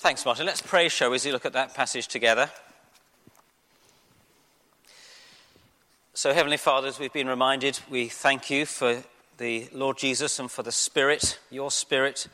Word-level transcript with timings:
Thanks, 0.00 0.24
Martin. 0.24 0.46
Let's 0.46 0.62
pray, 0.62 0.88
shall 0.88 1.10
we, 1.10 1.16
as 1.16 1.24
we 1.24 1.32
look 1.32 1.44
at 1.44 1.54
that 1.54 1.74
passage 1.74 2.06
together. 2.06 2.48
So, 6.14 6.32
Heavenly 6.32 6.56
Father, 6.56 6.86
as 6.86 7.00
we've 7.00 7.12
been 7.12 7.26
reminded, 7.26 7.80
we 7.90 8.06
thank 8.06 8.48
you 8.48 8.64
for 8.64 9.02
the 9.38 9.66
Lord 9.72 9.98
Jesus 9.98 10.38
and 10.38 10.48
for 10.48 10.62
the 10.62 10.70
Spirit, 10.70 11.40
your 11.50 11.72
Spirit, 11.72 12.28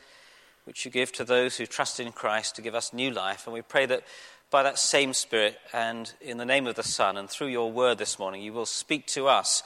which 0.65 0.85
you 0.85 0.91
give 0.91 1.11
to 1.13 1.23
those 1.23 1.57
who 1.57 1.65
trust 1.65 1.99
in 1.99 2.11
Christ 2.11 2.55
to 2.57 2.61
give 2.61 2.75
us 2.75 2.93
new 2.93 3.09
life. 3.09 3.47
And 3.47 3.53
we 3.55 3.63
pray 3.63 3.87
that 3.87 4.03
by 4.51 4.61
that 4.61 4.77
same 4.77 5.11
Spirit 5.13 5.57
and 5.73 6.13
in 6.21 6.37
the 6.37 6.45
name 6.45 6.67
of 6.67 6.75
the 6.75 6.83
Son 6.83 7.17
and 7.17 7.27
through 7.27 7.47
your 7.47 7.71
word 7.71 7.97
this 7.97 8.19
morning, 8.19 8.43
you 8.43 8.53
will 8.53 8.67
speak 8.67 9.07
to 9.07 9.27
us 9.27 9.63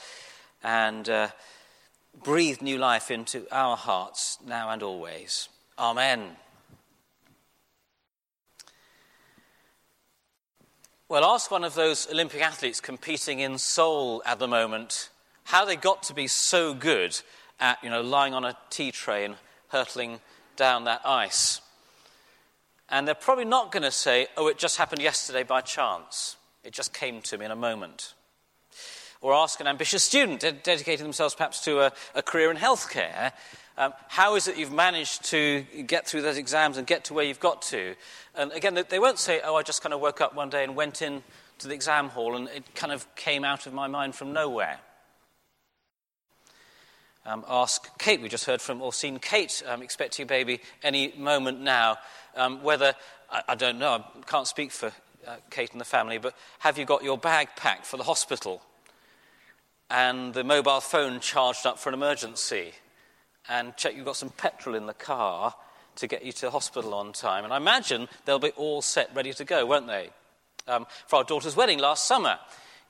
and 0.64 1.06
uh, 1.06 1.28
breathe 2.24 2.62
new 2.62 2.78
life 2.78 3.10
into 3.10 3.46
our 3.52 3.76
hearts 3.76 4.38
now 4.46 4.70
and 4.70 4.82
always. 4.82 5.50
Amen. 5.78 6.36
Well, 11.10 11.24
ask 11.24 11.50
one 11.50 11.64
of 11.64 11.74
those 11.74 12.08
Olympic 12.08 12.40
athletes 12.40 12.80
competing 12.80 13.40
in 13.40 13.58
Seoul 13.58 14.22
at 14.24 14.38
the 14.38 14.46
moment 14.46 15.08
how 15.42 15.64
they 15.64 15.74
got 15.74 16.04
to 16.04 16.14
be 16.14 16.28
so 16.28 16.72
good 16.72 17.20
at, 17.58 17.82
you 17.82 17.90
know, 17.90 18.00
lying 18.00 18.32
on 18.32 18.44
a 18.44 18.56
tea 18.70 18.92
tray 18.92 19.24
and 19.24 19.34
hurtling 19.70 20.20
down 20.54 20.84
that 20.84 21.00
ice. 21.04 21.62
And 22.88 23.08
they're 23.08 23.16
probably 23.16 23.44
not 23.44 23.72
going 23.72 23.82
to 23.82 23.90
say, 23.90 24.28
oh, 24.36 24.46
it 24.46 24.56
just 24.56 24.76
happened 24.76 25.02
yesterday 25.02 25.42
by 25.42 25.62
chance. 25.62 26.36
It 26.62 26.72
just 26.72 26.94
came 26.94 27.22
to 27.22 27.36
me 27.36 27.44
in 27.44 27.50
a 27.50 27.56
moment. 27.56 28.14
Or 29.20 29.34
ask 29.34 29.58
an 29.58 29.66
ambitious 29.66 30.04
student 30.04 30.42
dedicating 30.62 31.02
themselves 31.02 31.34
perhaps 31.34 31.64
to 31.64 31.80
a, 31.80 31.92
a 32.14 32.22
career 32.22 32.52
in 32.52 32.56
healthcare 32.56 33.32
um, 33.76 33.92
how 34.08 34.34
is 34.34 34.48
it 34.48 34.56
you've 34.56 34.72
managed 34.72 35.24
to 35.26 35.64
get 35.86 36.06
through 36.06 36.22
those 36.22 36.36
exams 36.36 36.76
and 36.76 36.86
get 36.86 37.04
to 37.04 37.14
where 37.14 37.24
you've 37.24 37.40
got 37.40 37.62
to? 37.62 37.94
And 38.34 38.52
again, 38.52 38.78
they 38.88 38.98
won't 38.98 39.18
say, 39.18 39.40
oh, 39.44 39.56
I 39.56 39.62
just 39.62 39.82
kind 39.82 39.94
of 39.94 40.00
woke 40.00 40.20
up 40.20 40.34
one 40.34 40.50
day 40.50 40.64
and 40.64 40.76
went 40.76 41.02
in 41.02 41.22
to 41.58 41.68
the 41.68 41.74
exam 41.74 42.08
hall 42.08 42.36
and 42.36 42.48
it 42.48 42.74
kind 42.74 42.92
of 42.92 43.12
came 43.16 43.44
out 43.44 43.66
of 43.66 43.72
my 43.72 43.86
mind 43.86 44.14
from 44.14 44.32
nowhere. 44.32 44.78
Um, 47.26 47.44
ask 47.48 47.98
Kate, 47.98 48.20
we 48.20 48.28
just 48.28 48.46
heard 48.46 48.62
from 48.62 48.80
or 48.80 48.92
seen 48.92 49.18
Kate 49.18 49.62
um, 49.66 49.82
expecting 49.82 50.22
a 50.24 50.26
baby 50.26 50.60
any 50.82 51.12
moment 51.16 51.60
now, 51.60 51.98
um, 52.34 52.62
whether, 52.62 52.94
I, 53.30 53.42
I, 53.50 53.54
don't 53.54 53.78
know, 53.78 53.92
I 53.92 54.22
can't 54.26 54.46
speak 54.46 54.72
for 54.72 54.90
uh, 55.26 55.36
Kate 55.50 55.70
and 55.72 55.80
the 55.80 55.84
family, 55.84 56.16
but 56.16 56.34
have 56.60 56.78
you 56.78 56.86
got 56.86 57.04
your 57.04 57.18
bag 57.18 57.48
packed 57.56 57.84
for 57.84 57.98
the 57.98 58.04
hospital? 58.04 58.62
And 59.90 60.32
the 60.32 60.44
mobile 60.44 60.80
phone 60.80 61.20
charged 61.20 61.66
up 61.66 61.78
for 61.78 61.90
an 61.90 61.94
emergency? 61.94 62.72
And 63.48 63.76
check 63.76 63.96
you've 63.96 64.04
got 64.04 64.16
some 64.16 64.30
petrol 64.30 64.74
in 64.74 64.86
the 64.86 64.94
car 64.94 65.54
to 65.96 66.06
get 66.06 66.24
you 66.24 66.32
to 66.32 66.50
hospital 66.50 66.94
on 66.94 67.12
time. 67.12 67.44
And 67.44 67.52
I 67.52 67.56
imagine 67.56 68.08
they'll 68.24 68.38
be 68.38 68.50
all 68.50 68.82
set, 68.82 69.10
ready 69.14 69.32
to 69.34 69.44
go, 69.44 69.66
won't 69.66 69.86
they? 69.86 70.10
Um, 70.68 70.86
for 71.06 71.16
our 71.16 71.24
daughter's 71.24 71.56
wedding 71.56 71.78
last 71.78 72.06
summer, 72.06 72.38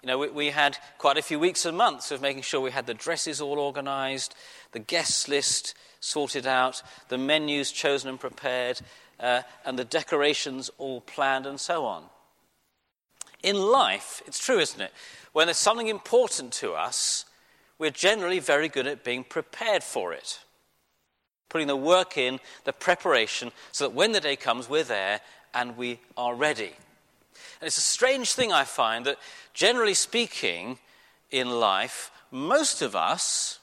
you 0.02 0.06
know, 0.06 0.18
we, 0.18 0.28
we, 0.28 0.50
had 0.50 0.78
quite 0.98 1.18
a 1.18 1.22
few 1.22 1.38
weeks 1.38 1.66
and 1.66 1.76
months 1.76 2.10
of 2.10 2.22
making 2.22 2.42
sure 2.42 2.60
we 2.60 2.70
had 2.70 2.86
the 2.86 2.94
dresses 2.94 3.40
all 3.40 3.58
organised, 3.58 4.34
the 4.72 4.78
guest 4.78 5.28
list 5.28 5.74
sorted 6.00 6.46
out, 6.46 6.82
the 7.08 7.18
menus 7.18 7.70
chosen 7.70 8.08
and 8.08 8.18
prepared, 8.18 8.80
uh, 9.18 9.42
and 9.64 9.78
the 9.78 9.84
decorations 9.84 10.70
all 10.78 11.00
planned 11.02 11.46
and 11.46 11.60
so 11.60 11.84
on. 11.84 12.04
In 13.42 13.56
life, 13.56 14.22
it's 14.26 14.42
true, 14.42 14.58
isn't 14.58 14.80
it? 14.80 14.92
When 15.32 15.46
there's 15.46 15.58
something 15.58 15.88
important 15.88 16.52
to 16.54 16.72
us, 16.72 17.24
we're 17.80 17.90
generally 17.90 18.38
very 18.38 18.68
good 18.68 18.86
at 18.86 19.02
being 19.02 19.24
prepared 19.24 19.82
for 19.82 20.12
it. 20.12 20.38
Putting 21.48 21.66
the 21.66 21.74
work 21.74 22.18
in, 22.18 22.38
the 22.64 22.74
preparation, 22.74 23.50
so 23.72 23.84
that 23.88 23.94
when 23.94 24.12
the 24.12 24.20
day 24.20 24.36
comes, 24.36 24.68
we're 24.68 24.84
there 24.84 25.20
and 25.54 25.76
we 25.78 25.98
are 26.16 26.34
ready. 26.34 26.72
And 27.60 27.66
it's 27.66 27.78
a 27.78 27.80
strange 27.80 28.32
thing 28.32 28.52
I 28.52 28.64
find 28.64 29.06
that, 29.06 29.18
generally 29.54 29.94
speaking, 29.94 30.78
in 31.30 31.58
life, 31.58 32.10
most 32.30 32.82
of 32.82 32.94
us 32.94 33.58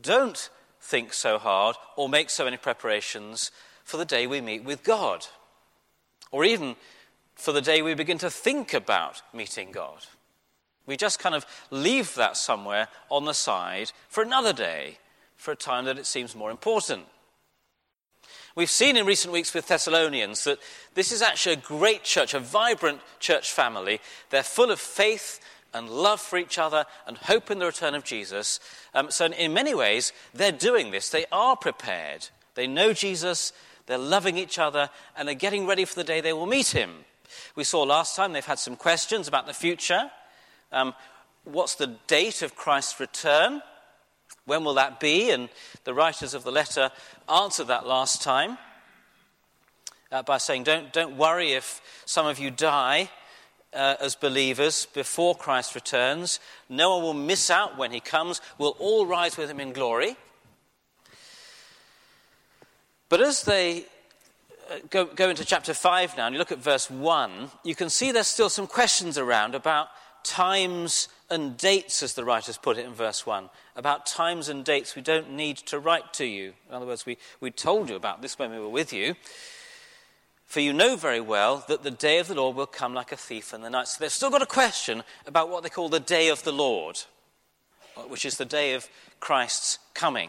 don't 0.00 0.50
think 0.80 1.14
so 1.14 1.38
hard 1.38 1.76
or 1.96 2.08
make 2.08 2.28
so 2.28 2.44
many 2.44 2.58
preparations 2.58 3.50
for 3.82 3.96
the 3.96 4.04
day 4.04 4.26
we 4.26 4.42
meet 4.42 4.62
with 4.62 4.84
God, 4.84 5.26
or 6.30 6.44
even 6.44 6.76
for 7.34 7.52
the 7.52 7.62
day 7.62 7.80
we 7.80 7.94
begin 7.94 8.18
to 8.18 8.30
think 8.30 8.74
about 8.74 9.22
meeting 9.32 9.72
God. 9.72 10.06
We 10.86 10.96
just 10.96 11.18
kind 11.18 11.34
of 11.34 11.46
leave 11.70 12.14
that 12.16 12.36
somewhere 12.36 12.88
on 13.08 13.24
the 13.24 13.34
side 13.34 13.92
for 14.08 14.22
another 14.22 14.52
day, 14.52 14.98
for 15.36 15.52
a 15.52 15.56
time 15.56 15.84
that 15.84 15.98
it 15.98 16.06
seems 16.06 16.34
more 16.34 16.50
important. 16.50 17.06
We've 18.54 18.70
seen 18.70 18.96
in 18.96 19.06
recent 19.06 19.32
weeks 19.32 19.54
with 19.54 19.68
Thessalonians 19.68 20.44
that 20.44 20.58
this 20.94 21.10
is 21.10 21.22
actually 21.22 21.54
a 21.54 21.56
great 21.56 22.04
church, 22.04 22.34
a 22.34 22.40
vibrant 22.40 23.00
church 23.18 23.50
family. 23.50 24.00
They're 24.30 24.42
full 24.42 24.70
of 24.70 24.78
faith 24.78 25.40
and 25.72 25.88
love 25.88 26.20
for 26.20 26.36
each 26.36 26.58
other 26.58 26.84
and 27.06 27.16
hope 27.16 27.50
in 27.50 27.58
the 27.58 27.66
return 27.66 27.94
of 27.94 28.04
Jesus. 28.04 28.60
Um, 28.92 29.10
so, 29.10 29.26
in 29.26 29.54
many 29.54 29.74
ways, 29.74 30.12
they're 30.34 30.52
doing 30.52 30.90
this. 30.90 31.08
They 31.08 31.24
are 31.32 31.56
prepared. 31.56 32.28
They 32.54 32.66
know 32.66 32.92
Jesus, 32.92 33.54
they're 33.86 33.96
loving 33.96 34.36
each 34.36 34.58
other, 34.58 34.90
and 35.16 35.26
they're 35.26 35.34
getting 35.34 35.66
ready 35.66 35.86
for 35.86 35.94
the 35.94 36.04
day 36.04 36.20
they 36.20 36.34
will 36.34 36.46
meet 36.46 36.68
him. 36.68 36.90
We 37.56 37.64
saw 37.64 37.82
last 37.82 38.14
time 38.14 38.32
they've 38.34 38.44
had 38.44 38.58
some 38.58 38.76
questions 38.76 39.28
about 39.28 39.46
the 39.46 39.54
future. 39.54 40.10
Um, 40.72 40.94
what's 41.44 41.74
the 41.74 41.96
date 42.06 42.42
of 42.42 42.56
Christ's 42.56 42.98
return? 42.98 43.62
When 44.44 44.64
will 44.64 44.74
that 44.74 45.00
be? 45.00 45.30
And 45.30 45.48
the 45.84 45.94
writers 45.94 46.34
of 46.34 46.44
the 46.44 46.52
letter 46.52 46.90
answered 47.28 47.68
that 47.68 47.86
last 47.86 48.22
time 48.22 48.58
uh, 50.10 50.22
by 50.22 50.38
saying, 50.38 50.64
don't, 50.64 50.92
don't 50.92 51.16
worry 51.16 51.52
if 51.52 51.80
some 52.04 52.26
of 52.26 52.38
you 52.38 52.50
die 52.50 53.10
uh, 53.72 53.96
as 54.00 54.14
believers 54.14 54.86
before 54.86 55.34
Christ 55.34 55.74
returns. 55.74 56.40
No 56.68 56.96
one 56.96 57.02
will 57.02 57.14
miss 57.14 57.50
out 57.50 57.78
when 57.78 57.92
he 57.92 58.00
comes. 58.00 58.40
We'll 58.58 58.76
all 58.78 59.06
rise 59.06 59.36
with 59.36 59.50
him 59.50 59.60
in 59.60 59.72
glory. 59.72 60.16
But 63.08 63.20
as 63.20 63.42
they 63.44 63.84
uh, 64.70 64.76
go, 64.90 65.04
go 65.04 65.28
into 65.28 65.44
chapter 65.44 65.74
5 65.74 66.16
now 66.16 66.26
and 66.26 66.34
you 66.34 66.38
look 66.38 66.52
at 66.52 66.58
verse 66.58 66.90
1, 66.90 67.50
you 67.64 67.74
can 67.74 67.90
see 67.90 68.10
there's 68.10 68.26
still 68.26 68.48
some 68.48 68.66
questions 68.66 69.18
around 69.18 69.54
about 69.54 69.88
times 70.24 71.08
and 71.30 71.56
dates, 71.56 72.02
as 72.02 72.14
the 72.14 72.24
writers 72.24 72.58
put 72.58 72.76
it 72.76 72.84
in 72.84 72.92
verse 72.92 73.26
1. 73.26 73.48
About 73.76 74.06
times 74.06 74.48
and 74.48 74.64
dates 74.64 74.94
we 74.94 75.02
don't 75.02 75.32
need 75.32 75.56
to 75.58 75.78
write 75.78 76.12
to 76.14 76.24
you. 76.24 76.52
In 76.68 76.74
other 76.74 76.86
words, 76.86 77.06
we, 77.06 77.16
we 77.40 77.50
told 77.50 77.88
you 77.88 77.96
about 77.96 78.22
this 78.22 78.38
when 78.38 78.50
we 78.50 78.58
were 78.58 78.68
with 78.68 78.92
you. 78.92 79.14
For 80.44 80.60
you 80.60 80.74
know 80.74 80.96
very 80.96 81.20
well 81.20 81.64
that 81.68 81.82
the 81.82 81.90
day 81.90 82.18
of 82.18 82.28
the 82.28 82.34
Lord 82.34 82.56
will 82.56 82.66
come 82.66 82.92
like 82.92 83.10
a 83.10 83.16
thief 83.16 83.54
in 83.54 83.62
the 83.62 83.70
night. 83.70 83.88
So 83.88 83.98
they've 83.98 84.12
still 84.12 84.30
got 84.30 84.42
a 84.42 84.46
question 84.46 85.02
about 85.26 85.48
what 85.48 85.62
they 85.62 85.70
call 85.70 85.88
the 85.88 85.98
day 85.98 86.28
of 86.28 86.42
the 86.42 86.52
Lord, 86.52 87.00
which 88.08 88.26
is 88.26 88.36
the 88.36 88.44
day 88.44 88.74
of 88.74 88.88
Christ's 89.18 89.78
coming. 89.94 90.28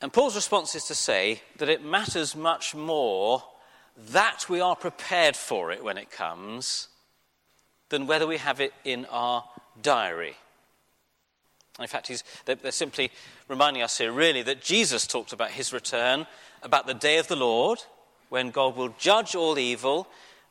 And 0.00 0.12
Paul's 0.12 0.34
response 0.34 0.74
is 0.74 0.84
to 0.86 0.94
say 0.94 1.42
that 1.58 1.68
it 1.68 1.84
matters 1.84 2.34
much 2.34 2.74
more 2.74 3.44
that 4.12 4.48
we 4.48 4.60
are 4.60 4.76
prepared 4.76 5.36
for 5.36 5.72
it 5.72 5.84
when 5.84 5.98
it 5.98 6.10
comes 6.10 6.88
than 7.88 8.06
whether 8.06 8.26
we 8.26 8.38
have 8.38 8.60
it 8.60 8.72
in 8.84 9.04
our 9.06 9.44
diary. 9.82 10.36
In 11.78 11.86
fact, 11.86 12.10
they're, 12.44 12.54
they're 12.56 12.72
simply 12.72 13.10
reminding 13.48 13.82
us 13.82 13.98
here, 13.98 14.12
really, 14.12 14.42
that 14.42 14.62
Jesus 14.62 15.06
talked 15.06 15.32
about 15.32 15.50
his 15.50 15.72
return, 15.72 16.26
about 16.62 16.86
the 16.86 16.94
day 16.94 17.18
of 17.18 17.28
the 17.28 17.36
Lord, 17.36 17.80
when 18.28 18.50
God 18.50 18.76
will 18.76 18.94
judge 18.98 19.34
all 19.34 19.58
evil 19.58 20.06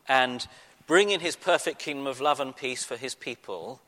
and 0.07 0.45
bring 0.87 1.11
in 1.11 1.19
his 1.19 1.35
perfect 1.35 1.79
kingdom 1.79 2.07
of 2.07 2.19
love 2.19 2.39
and 2.39 2.55
peace 2.55 2.83
for 2.83 2.97
his 2.97 3.15
people. 3.15 3.79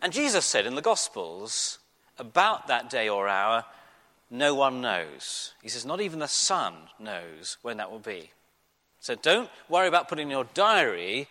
And 0.00 0.12
Jesus 0.12 0.44
said 0.44 0.66
in 0.66 0.74
the 0.74 0.82
Gospels 0.82 1.78
about 2.18 2.66
that 2.68 2.90
day 2.90 3.08
or 3.08 3.28
hour, 3.28 3.64
no 4.30 4.54
one 4.54 4.80
knows. 4.80 5.52
He 5.62 5.68
says, 5.68 5.84
not 5.84 6.00
even 6.00 6.18
the 6.18 6.26
Son 6.26 6.74
knows 6.98 7.58
when 7.62 7.76
that 7.76 7.90
will 7.90 7.98
be. 7.98 8.30
So 9.02 9.16
don't 9.16 9.50
worry 9.68 9.88
about 9.88 10.08
putting 10.08 10.28
in 10.28 10.30
your 10.30 10.46
diary, 10.54 11.26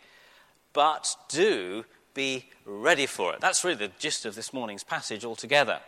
but 0.74 1.16
do 1.30 1.86
be 2.14 2.46
ready 2.66 3.06
for 3.06 3.34
it. 3.34 3.40
That's 3.40 3.64
really 3.64 3.88
the 3.88 3.94
gist 3.98 4.26
of 4.26 4.36
this 4.36 4.52
morning's 4.52 4.84
passage 4.84 5.24
altogether. 5.24 5.80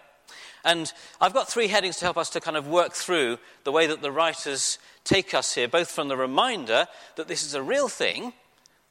And 0.63 0.93
I've 1.19 1.33
got 1.33 1.49
three 1.49 1.67
headings 1.67 1.97
to 1.97 2.05
help 2.05 2.15
us 2.15 2.29
to 2.31 2.39
kind 2.39 2.55
of 2.55 2.69
work 2.69 2.93
through 2.93 3.37
the 3.65 3.73
way 3.73 3.85
that 3.87 4.01
the 4.01 4.13
writers 4.13 4.79
take 5.03 5.33
us 5.33 5.55
here, 5.55 5.67
both 5.67 5.91
from 5.91 6.07
the 6.07 6.15
reminder 6.15 6.87
that 7.17 7.27
this 7.27 7.45
is 7.45 7.53
a 7.53 7.61
real 7.61 7.89
thing 7.89 8.31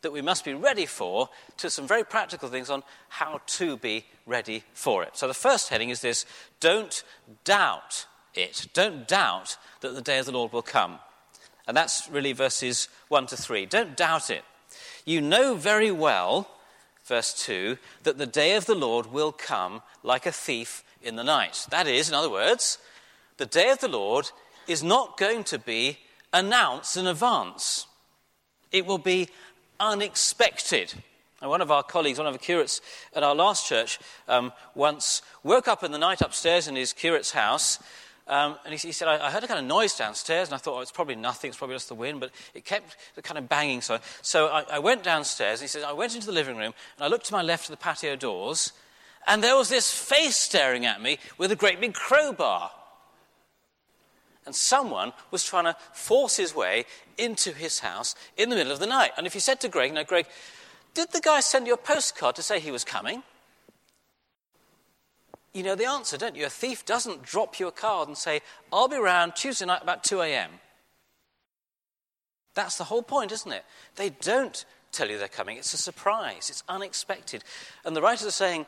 that 0.03 0.13
we 0.13 0.21
must 0.21 0.45
be 0.45 0.53
ready 0.53 0.85
for, 0.85 1.31
to 1.57 1.71
some 1.71 1.87
very 1.87 2.05
practical 2.05 2.51
things 2.51 2.69
on 2.69 2.83
how 3.09 3.41
to 3.47 3.79
be 3.79 4.05
ready 4.27 4.65
for 4.75 5.03
it. 5.03 5.17
So 5.17 5.27
the 5.27 5.33
first 5.33 5.71
heading 5.71 5.89
is 5.89 6.03
this 6.03 6.27
don't 6.61 7.03
doubt 7.45 8.05
it. 8.35 8.67
Don't 8.75 9.09
doubt 9.09 9.57
that 9.81 9.95
the 9.95 10.03
day 10.03 10.19
of 10.19 10.27
the 10.27 10.33
Lord 10.33 10.53
will 10.53 10.61
come. 10.61 10.99
And 11.67 11.77
that's 11.77 12.09
really 12.09 12.33
verses 12.33 12.89
1 13.09 13.27
to 13.29 13.37
3. 13.37 13.67
Don't 13.67 13.97
doubt 13.97 14.31
it. 14.31 14.45
You 15.05 15.21
know 15.21 15.55
very 15.55 15.91
well, 15.91 16.49
verse 17.05 17.33
2, 17.45 17.79
that 18.03 18.19
the 18.19 18.27
day 18.27 18.55
of 18.55 18.67
the 18.67 18.75
Lord 18.75 19.07
will 19.07 19.33
come 19.33 19.83
like 20.03 20.27
a 20.27 20.33
thief 20.33 20.85
in 21.03 21.17
the 21.17 21.25
night. 21.25 21.67
That 21.71 21.87
is, 21.87 22.09
in 22.09 22.15
other 22.15 22.31
words, 22.31 22.79
the 23.37 23.47
day 23.47 23.71
of 23.71 23.81
the 23.81 23.89
Lord 23.89 24.31
is 24.69 24.83
not 24.83 25.19
going 25.19 25.45
to 25.45 25.59
be 25.59 25.99
announced 26.33 26.97
in 26.97 27.07
advance. 27.07 27.87
It 28.71 28.87
will 28.87 28.99
be 28.99 29.29
unexpected. 29.79 30.95
And 31.41 31.51
one 31.51 31.61
of 31.61 31.71
our 31.71 31.83
colleagues, 31.83 32.19
one 32.19 32.29
of 32.29 32.33
the 32.33 32.39
curates 32.39 32.81
at 33.15 33.25
our 33.25 33.35
last 33.35 33.67
church, 33.67 33.99
um, 34.29 34.53
once 34.75 35.23
woke 35.43 35.67
up 35.67 35.83
in 35.83 35.91
the 35.91 35.99
night 35.99 36.21
upstairs 36.21 36.69
in 36.69 36.77
his 36.77 36.93
curate's 36.93 37.33
house. 37.33 37.81
Um, 38.33 38.57
and 38.65 38.73
he, 38.73 38.79
he 38.89 38.93
said, 38.93 39.09
I, 39.09 39.27
I, 39.27 39.31
heard 39.31 39.45
a 39.45 39.47
kind 39.47 39.61
of 39.61 39.67
noise 39.67 39.95
downstairs, 39.95 40.49
and 40.49 40.55
I 40.55 40.57
thought, 40.57 40.79
oh, 40.79 40.81
it's 40.81 40.91
probably 40.91 41.17
nothing, 41.17 41.49
it's 41.49 41.59
probably 41.59 41.77
just 41.77 41.89
the 41.89 41.95
wind, 41.95 42.19
but 42.19 42.31
it 42.55 42.65
kept 42.65 42.97
kind 43.23 43.37
of 43.37 43.47
banging. 43.47 43.83
So, 43.83 43.99
so 44.23 44.47
I, 44.47 44.65
I 44.73 44.79
went 44.79 45.03
downstairs, 45.03 45.61
and 45.61 45.65
he 45.65 45.69
said, 45.69 45.83
I 45.83 45.93
went 45.93 46.15
into 46.15 46.29
the 46.29 46.33
living 46.33 46.57
room, 46.57 46.73
and 46.97 47.05
I 47.05 47.09
looked 47.09 47.27
to 47.27 47.35
my 47.35 47.43
left 47.43 47.67
to 47.67 47.73
the 47.73 47.77
patio 47.77 48.17
doors, 48.17 48.73
and 49.27 49.45
there 49.45 49.55
was 49.55 49.69
this 49.69 49.93
face 49.93 50.35
staring 50.35 50.87
at 50.87 51.03
me 51.03 51.19
with 51.37 51.53
a 51.53 51.57
great 51.57 51.79
big 51.79 51.93
crowbar. 51.93 52.71
And 54.47 54.55
someone 54.55 55.13
was 55.31 55.45
trying 55.45 55.65
to 55.65 55.77
force 55.93 56.39
his 56.39 56.55
way 56.55 56.87
into 57.19 57.53
his 57.53 57.81
house 57.81 58.15
in 58.39 58.49
the 58.49 58.57
middle 58.57 58.73
of 58.73 58.79
the 58.79 58.87
night. 58.87 59.11
And 59.19 59.27
if 59.27 59.35
you 59.35 59.43
said 59.43 59.61
to 59.61 59.69
Greg, 59.69 59.93
Now, 59.93 60.05
Greg, 60.05 60.27
did 60.95 61.13
the 61.13 61.21
guy 61.21 61.41
send 61.41 61.67
you 61.67 61.75
a 61.75 61.77
postcard 61.77 62.37
to 62.37 62.43
say 62.43 62.61
he 62.61 62.71
was 62.71 62.83
coming? 62.83 63.23
You 65.55 65.63
know 65.63 65.75
the 65.75 65.87
answer, 65.87 66.17
don't 66.17 66.37
you? 66.37 66.47
A 66.47 66.51
thief 66.51 66.85
doesn't 66.85 67.23
drop 67.23 67.61
you 67.61 67.69
a 67.69 67.73
card 67.73 68.09
and 68.09 68.17
say, 68.17 68.41
I'll 68.73 68.89
be 68.89 68.97
around 68.97 69.35
Tuesday 69.35 69.67
night 69.67 69.83
about 69.83 70.03
2 70.03 70.23
a.m. 70.23 70.51
That's 72.55 72.79
the 72.79 72.85
whole 72.85 73.03
point, 73.03 73.33
isn't 73.33 73.53
it? 73.53 73.65
They 73.97 74.11
don't 74.11 74.65
tell 74.93 75.11
you 75.11 75.19
they're 75.19 75.29
coming. 75.29 75.57
It's 75.59 75.75
a 75.75 75.79
surprise, 75.79 76.49
it's 76.51 76.63
unexpected. 76.69 77.45
And 77.85 77.95
the 77.95 78.03
writers 78.03 78.27
are 78.27 78.31
saying, 78.31 78.67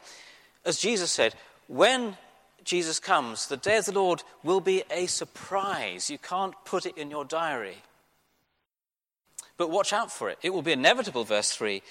as 0.64 0.78
Jesus 0.78 1.10
said, 1.10 1.34
when 1.68 2.16
Jesus 2.64 2.98
comes, 2.98 3.46
the 3.46 3.56
day 3.56 3.76
of 3.78 3.86
the 3.86 3.92
Lord 3.92 4.22
will 4.42 4.60
be 4.60 4.82
a 4.90 5.06
surprise. 5.06 6.10
You 6.10 6.18
can't 6.18 6.54
put 6.64 6.86
it 6.86 6.96
in 6.96 7.10
your 7.10 7.24
diary. 7.24 7.76
But 9.56 9.70
watch 9.70 9.92
out 9.92 10.10
for 10.10 10.30
it. 10.30 10.38
It 10.42 10.52
will 10.52 10.62
be 10.62 10.72
inevitable, 10.72 11.24
verse 11.24 11.50
3. 11.50 11.82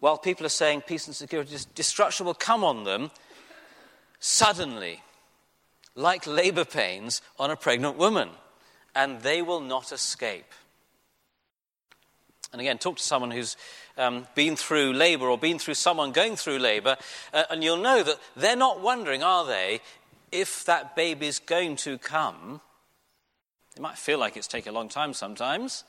While 0.00 0.18
people 0.18 0.44
are 0.44 0.50
saying 0.50 0.82
peace 0.82 1.06
and 1.06 1.14
security, 1.14 1.56
destruction 1.74 2.26
will 2.26 2.34
come 2.34 2.64
on 2.64 2.84
them 2.84 3.10
suddenly, 4.22 5.02
like 5.96 6.26
labor 6.28 6.64
pains 6.64 7.20
on 7.40 7.50
a 7.50 7.56
pregnant 7.56 7.98
woman, 7.98 8.30
and 8.94 9.20
they 9.20 9.42
will 9.42 9.60
not 9.60 9.90
escape. 9.90 10.46
And 12.52 12.60
again, 12.60 12.78
talk 12.78 12.98
to 12.98 13.02
someone 13.02 13.32
who's 13.32 13.56
um, 13.98 14.28
been 14.34 14.54
through 14.54 14.92
labor 14.92 15.28
or 15.28 15.36
been 15.36 15.58
through 15.58 15.74
someone 15.74 16.12
going 16.12 16.36
through 16.36 16.58
labor, 16.58 16.96
uh, 17.34 17.44
and 17.50 17.64
you'll 17.64 17.78
know 17.78 18.02
that 18.04 18.18
they're 18.36 18.54
not 18.54 18.80
wondering, 18.80 19.24
are 19.24 19.44
they, 19.44 19.80
if 20.30 20.64
that 20.66 20.94
baby's 20.94 21.40
going 21.40 21.74
to 21.76 21.98
come. 21.98 22.60
It 23.74 23.82
might 23.82 23.98
feel 23.98 24.18
like 24.18 24.36
it's 24.36 24.46
taken 24.46 24.72
a 24.72 24.74
long 24.74 24.88
time 24.88 25.14
sometimes. 25.14 25.82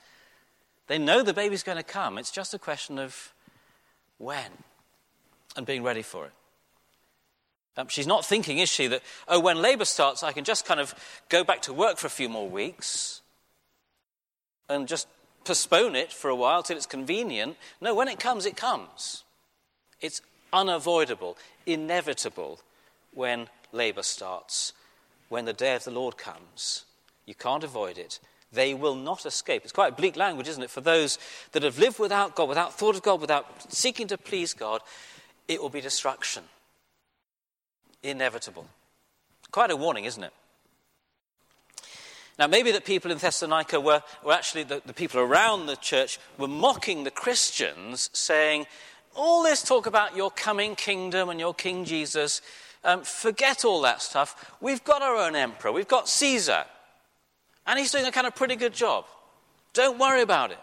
They 0.87 0.97
know 0.97 1.21
the 1.21 1.33
baby's 1.33 1.63
going 1.63 1.77
to 1.77 1.83
come. 1.83 2.17
It's 2.17 2.31
just 2.31 2.53
a 2.53 2.59
question 2.59 2.97
of 2.97 3.33
when 4.17 4.51
and 5.55 5.65
being 5.65 5.83
ready 5.83 6.01
for 6.01 6.25
it. 6.25 6.31
Um, 7.75 7.87
she's 7.87 8.07
not 8.07 8.25
thinking, 8.25 8.59
is 8.59 8.69
she, 8.69 8.87
that, 8.87 9.01
oh, 9.27 9.39
when 9.39 9.61
labor 9.61 9.85
starts, 9.85 10.21
I 10.21 10.31
can 10.31 10.43
just 10.43 10.65
kind 10.65 10.79
of 10.79 10.93
go 11.29 11.43
back 11.43 11.61
to 11.63 11.73
work 11.73 11.97
for 11.97 12.07
a 12.07 12.11
few 12.11 12.29
more 12.29 12.47
weeks 12.47 13.21
and 14.69 14.87
just 14.87 15.07
postpone 15.43 15.95
it 15.95 16.11
for 16.11 16.29
a 16.29 16.35
while 16.35 16.63
till 16.63 16.77
it's 16.77 16.85
convenient. 16.85 17.57
No, 17.81 17.95
when 17.95 18.07
it 18.07 18.19
comes, 18.19 18.45
it 18.45 18.55
comes. 18.55 19.23
It's 20.01 20.21
unavoidable, 20.51 21.37
inevitable 21.65 22.59
when 23.13 23.47
labor 23.71 24.03
starts, 24.03 24.73
when 25.29 25.45
the 25.45 25.53
day 25.53 25.75
of 25.75 25.83
the 25.83 25.91
Lord 25.91 26.17
comes. 26.17 26.85
You 27.25 27.35
can't 27.35 27.63
avoid 27.63 27.97
it. 27.97 28.19
They 28.51 28.75
will 28.75 28.95
not 28.95 29.25
escape. 29.25 29.63
It's 29.63 29.71
quite 29.71 29.97
bleak 29.97 30.15
language, 30.15 30.47
isn't 30.47 30.61
it? 30.61 30.69
For 30.69 30.81
those 30.81 31.17
that 31.53 31.63
have 31.63 31.79
lived 31.79 31.97
without 31.97 32.35
God, 32.35 32.49
without 32.49 32.77
thought 32.77 32.95
of 32.95 33.01
God, 33.01 33.19
without 33.19 33.73
seeking 33.73 34.07
to 34.07 34.17
please 34.17 34.53
God, 34.53 34.81
it 35.47 35.59
will 35.59 35.69
be 35.69 35.81
destruction. 35.81 36.43
Inevitable. 38.03 38.67
Quite 39.51 39.71
a 39.71 39.75
warning, 39.75 40.05
isn't 40.05 40.23
it? 40.23 40.33
Now, 42.37 42.47
maybe 42.47 42.71
the 42.71 42.81
people 42.81 43.11
in 43.11 43.17
Thessalonica 43.17 43.79
were, 43.79 44.01
were 44.23 44.33
actually, 44.33 44.63
the, 44.63 44.81
the 44.85 44.93
people 44.93 45.19
around 45.19 45.67
the 45.67 45.75
church 45.75 46.19
were 46.37 46.47
mocking 46.47 47.03
the 47.03 47.11
Christians, 47.11 48.09
saying, 48.13 48.65
All 49.15 49.43
this 49.43 49.61
talk 49.61 49.85
about 49.85 50.15
your 50.15 50.31
coming 50.31 50.75
kingdom 50.75 51.29
and 51.29 51.39
your 51.39 51.53
King 51.53 51.85
Jesus, 51.85 52.41
um, 52.83 53.03
forget 53.03 53.63
all 53.63 53.81
that 53.81 54.01
stuff. 54.01 54.55
We've 54.59 54.83
got 54.83 55.01
our 55.01 55.15
own 55.15 55.35
emperor, 55.35 55.71
we've 55.71 55.87
got 55.87 56.09
Caesar, 56.09 56.65
and 57.67 57.79
he's 57.79 57.91
doing 57.91 58.05
a 58.05 58.11
kind 58.11 58.27
of 58.27 58.35
pretty 58.35 58.55
good 58.55 58.73
job. 58.73 59.05
Don't 59.73 59.99
worry 59.99 60.21
about 60.21 60.51
it. 60.51 60.59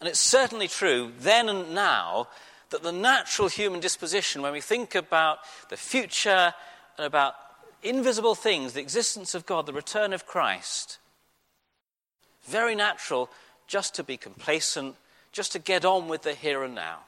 And 0.00 0.08
it's 0.08 0.20
certainly 0.20 0.68
true 0.68 1.12
then 1.20 1.48
and 1.48 1.74
now 1.74 2.28
that 2.70 2.82
the 2.82 2.92
natural 2.92 3.48
human 3.48 3.80
disposition, 3.80 4.42
when 4.42 4.52
we 4.52 4.60
think 4.60 4.94
about 4.94 5.38
the 5.68 5.76
future 5.76 6.54
and 6.96 7.06
about 7.06 7.34
invisible 7.82 8.34
things, 8.34 8.72
the 8.72 8.80
existence 8.80 9.34
of 9.34 9.46
God, 9.46 9.66
the 9.66 9.72
return 9.72 10.12
of 10.12 10.26
Christ, 10.26 10.98
very 12.46 12.74
natural 12.74 13.30
just 13.66 13.94
to 13.94 14.04
be 14.04 14.16
complacent, 14.16 14.96
just 15.32 15.52
to 15.52 15.58
get 15.58 15.84
on 15.84 16.08
with 16.08 16.22
the 16.22 16.34
here 16.34 16.62
and 16.62 16.74
now, 16.74 17.00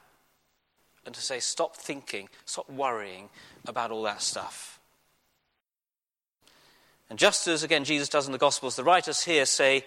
and 1.05 1.13
to 1.13 1.21
say, 1.21 1.39
stop 1.39 1.75
thinking, 1.75 2.29
stop 2.45 2.69
worrying 2.69 3.29
about 3.67 3.91
all 3.91 4.03
that 4.03 4.21
stuff. 4.21 4.79
And 7.09 7.19
just 7.19 7.47
as, 7.47 7.63
again, 7.63 7.83
Jesus 7.83 8.09
does 8.09 8.25
in 8.25 8.31
the 8.31 8.37
Gospels, 8.37 8.75
the 8.75 8.83
writers 8.83 9.23
here 9.23 9.45
say, 9.45 9.85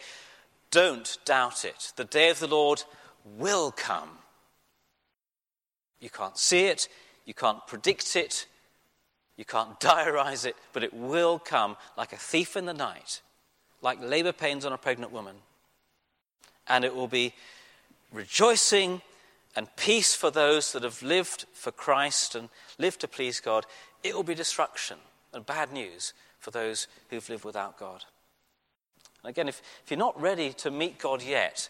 don't 0.71 1.19
doubt 1.25 1.65
it. 1.65 1.93
The 1.97 2.05
day 2.05 2.31
of 2.31 2.39
the 2.39 2.47
Lord 2.47 2.85
will 3.25 3.71
come. 3.73 4.11
You 6.01 6.11
can't 6.11 6.39
see 6.39 6.67
it, 6.67 6.89
you 7.25 7.35
can't 7.35 7.67
predict 7.67 8.17
it, 8.17 8.47
you 9.37 9.45
can't 9.45 9.79
diarize 9.81 10.47
it, 10.47 10.57
but 10.73 10.85
it 10.85 10.95
will 10.95 11.39
come 11.39 11.77
like 11.97 12.13
a 12.13 12.19
thief 12.19 12.57
in 12.57 12.67
the 12.67 12.75
night, 12.75 13.23
like 13.83 13.99
labor 14.01 14.33
pains 14.33 14.65
on 14.65 14.73
a 14.73 14.79
pregnant 14.79 15.13
woman. 15.13 15.37
And 16.69 16.85
it 16.85 16.95
will 16.95 17.09
be 17.09 17.33
rejoicing 18.13 19.03
and 19.55 19.75
peace 19.77 20.15
for 20.15 20.31
those 20.31 20.73
that 20.73 20.83
have 20.83 21.03
lived 21.03 21.47
for 21.55 21.71
Christ 21.71 22.35
and 22.35 22.49
lived 22.79 23.01
to 23.01 23.09
please 23.09 23.41
God. 23.41 23.65
It 24.03 24.15
will 24.15 24.23
be 24.23 24.35
destruction 24.35 24.99
and 25.33 25.47
bad 25.47 25.73
news 25.73 26.13
for 26.39 26.51
those 26.51 26.89
who've 27.09 27.29
lived 27.29 27.45
without 27.45 27.79
God. 27.79 28.05
And 29.23 29.31
again, 29.31 29.49
if, 29.49 29.63
if 29.85 29.91
you're 29.91 29.99
not 29.99 30.21
ready 30.21 30.53
to 30.55 30.71
meet 30.71 30.99
God 30.99 31.23
yet, 31.23 31.69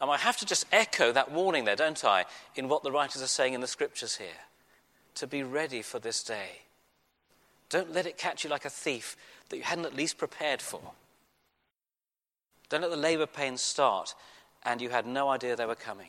um, 0.00 0.10
I 0.10 0.18
have 0.18 0.36
to 0.38 0.46
just 0.46 0.66
echo 0.72 1.12
that 1.12 1.30
warning 1.30 1.64
there, 1.64 1.76
don't 1.76 2.04
I, 2.04 2.24
in 2.54 2.68
what 2.68 2.82
the 2.82 2.92
writers 2.92 3.22
are 3.22 3.28
saying 3.28 3.54
in 3.54 3.60
the 3.60 3.66
scriptures 3.66 4.16
here. 4.16 4.28
To 5.16 5.26
be 5.26 5.42
ready 5.42 5.82
for 5.82 5.98
this 5.98 6.22
day. 6.22 6.60
Don't 7.70 7.92
let 7.92 8.06
it 8.06 8.18
catch 8.18 8.44
you 8.44 8.50
like 8.50 8.64
a 8.64 8.70
thief 8.70 9.16
that 9.48 9.56
you 9.56 9.62
hadn't 9.62 9.86
at 9.86 9.96
least 9.96 10.18
prepared 10.18 10.60
for. 10.60 10.80
Don't 12.68 12.82
let 12.82 12.90
the 12.90 12.96
labor 12.96 13.26
pains 13.26 13.62
start 13.62 14.14
and 14.64 14.80
you 14.80 14.90
had 14.90 15.06
no 15.06 15.28
idea 15.28 15.56
they 15.56 15.66
were 15.66 15.74
coming. 15.74 16.08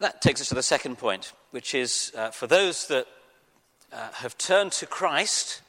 That 0.00 0.20
takes 0.20 0.40
us 0.40 0.48
to 0.48 0.56
the 0.56 0.62
second 0.64 0.98
point, 0.98 1.32
which 1.52 1.74
is 1.74 2.12
uh, 2.16 2.30
for 2.30 2.48
those 2.48 2.88
that 2.88 3.06
uh, 3.92 4.10
have 4.14 4.36
turned 4.36 4.72
to 4.72 4.86
Christ, 4.86 5.62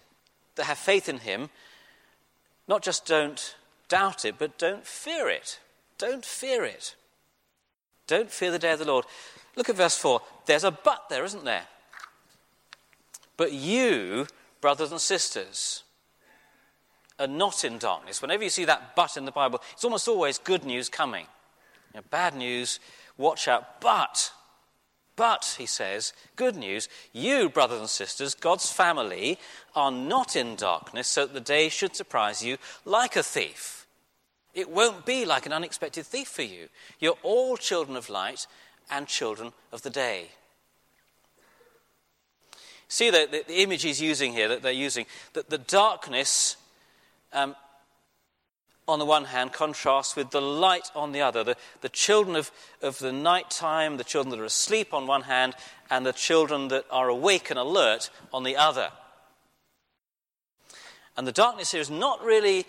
that 0.56 0.64
have 0.64 0.80
faith 0.80 1.08
in 1.08 1.20
Him, 1.20 1.52
not 2.68 2.82
just 2.82 3.06
don't 3.06 3.56
doubt 3.90 4.26
it, 4.26 4.36
but 4.38 4.58
don't 4.58 4.86
fear 4.86 5.30
it. 5.30 5.60
Don't 5.98 6.26
fear 6.26 6.64
it. 6.64 6.96
Don't 8.08 8.32
fear 8.32 8.52
the 8.52 8.60
day 8.60 8.74
of 8.74 8.80
the 8.80 8.86
Lord. 8.86 9.06
Look 9.56 9.70
at 9.70 9.76
verse 9.76 9.98
4. 9.98 10.22
There's 10.46 10.64
a 10.64 10.72
but 10.72 11.10
there, 11.10 11.24
isn't 11.24 11.46
there? 11.46 11.66
But 13.38 13.52
you, 13.52 14.28
brothers 14.62 14.92
and 14.92 15.02
sisters, 15.02 15.84
are 17.20 17.28
not 17.28 17.64
in 17.64 17.78
darkness. 17.78 18.22
Whenever 18.22 18.44
you 18.44 18.50
see 18.50 18.66
that 18.66 18.96
but 18.96 19.18
in 19.18 19.26
the 19.26 19.32
Bible, 19.32 19.62
it's 19.74 19.84
almost 19.84 20.08
always 20.08 20.38
good 20.38 20.66
news 20.66 20.90
coming. 20.90 21.26
You 21.94 22.00
know, 22.00 22.06
bad 22.10 22.36
news, 22.36 22.80
watch 23.18 23.48
out. 23.48 23.82
But, 23.82 24.32
but, 25.16 25.56
he 25.58 25.66
says, 25.66 26.14
good 26.36 26.56
news, 26.56 26.90
you, 27.12 27.50
brothers 27.50 27.80
and 27.80 27.90
sisters, 27.90 28.34
God's 28.34 28.72
family, 28.72 29.38
are 29.76 29.92
not 29.92 30.36
in 30.36 30.56
darkness 30.56 31.08
so 31.08 31.26
that 31.26 31.34
the 31.34 31.40
day 31.40 31.70
should 31.70 31.96
surprise 31.96 32.44
you 32.44 32.58
like 32.86 33.16
a 33.16 33.24
thief. 33.24 33.86
It 34.54 34.70
won't 34.70 35.06
be 35.06 35.26
like 35.26 35.46
an 35.46 35.54
unexpected 35.54 36.06
thief 36.06 36.28
for 36.28 36.44
you. 36.44 36.70
You're 37.00 37.18
all 37.24 37.58
children 37.58 37.98
of 37.98 38.10
light 38.10 38.48
and 38.90 39.08
children 39.08 39.54
of 39.72 39.82
the 39.82 39.90
day. 39.90 40.30
See 42.88 43.10
the, 43.10 43.28
the, 43.30 43.44
the 43.48 43.62
image 43.64 43.82
he's 43.82 44.02
using 44.02 44.34
here 44.34 44.48
that 44.50 44.62
they're 44.62 44.72
using, 44.72 45.06
that 45.34 45.50
the 45.50 45.58
darkness 45.58 46.58
um, 47.34 47.56
on 48.88 49.00
the 49.00 49.06
one 49.06 49.26
hand 49.26 49.54
contrasts 49.54 50.16
with 50.16 50.32
the 50.32 50.42
light 50.42 50.90
on 50.96 51.12
the 51.12 51.22
other. 51.22 51.44
The, 51.44 51.58
the 51.82 51.90
children 51.90 52.36
of, 52.36 52.52
of 52.82 53.00
the 53.00 53.12
night 53.14 53.50
time, 53.50 53.98
the 53.98 54.04
children 54.04 54.32
that 54.32 54.42
are 54.42 54.46
asleep 54.46 54.94
on 54.94 55.08
one 55.08 55.24
hand, 55.24 55.56
and 55.90 56.06
the 56.06 56.14
children 56.14 56.68
that 56.70 56.86
are 56.92 57.08
awake 57.08 57.50
and 57.50 57.60
alert 57.60 58.10
on 58.34 58.44
the 58.44 58.58
other. 58.58 58.92
And 61.16 61.28
the 61.28 61.32
darkness 61.32 61.72
here 61.72 61.82
is 61.82 61.92
not 61.92 62.24
really, 62.24 62.66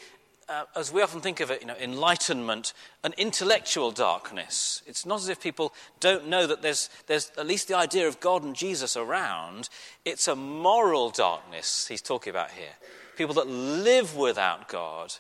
uh, 0.48 0.64
as 0.76 0.92
we 0.92 1.02
often 1.02 1.20
think 1.20 1.40
of 1.40 1.50
it, 1.50 1.62
you 1.62 1.66
know, 1.66 1.76
enlightenment, 1.80 2.74
an 3.02 3.14
intellectual 3.16 3.90
darkness. 3.90 4.82
It's 4.86 5.06
not 5.06 5.20
as 5.20 5.28
if 5.28 5.40
people 5.40 5.72
don't 5.98 6.28
know 6.28 6.46
that 6.46 6.60
there's, 6.62 6.90
there's 7.06 7.32
at 7.38 7.46
least 7.46 7.68
the 7.68 7.76
idea 7.76 8.06
of 8.06 8.20
God 8.20 8.44
and 8.44 8.54
Jesus 8.54 8.96
around. 8.96 9.68
It's 10.04 10.28
a 10.28 10.36
moral 10.36 11.10
darkness 11.10 11.88
he's 11.88 12.02
talking 12.02 12.30
about 12.30 12.50
here. 12.50 12.74
People 13.16 13.34
that 13.34 13.48
live 13.48 14.16
without 14.16 14.68
God 14.68 15.14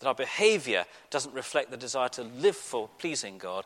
that 0.00 0.08
our 0.08 0.14
behavior 0.14 0.84
doesn't 1.10 1.34
reflect 1.34 1.70
the 1.70 1.76
desire 1.76 2.08
to 2.10 2.22
live 2.22 2.56
for 2.56 2.88
pleasing 2.98 3.38
God, 3.38 3.64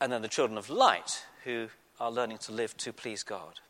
and 0.00 0.10
then 0.10 0.22
the 0.22 0.28
children 0.28 0.56
of 0.56 0.70
light 0.70 1.24
who 1.44 1.68
are 2.00 2.10
learning 2.10 2.38
to 2.38 2.52
live 2.52 2.76
to 2.78 2.92
please 2.92 3.22
God. 3.22 3.60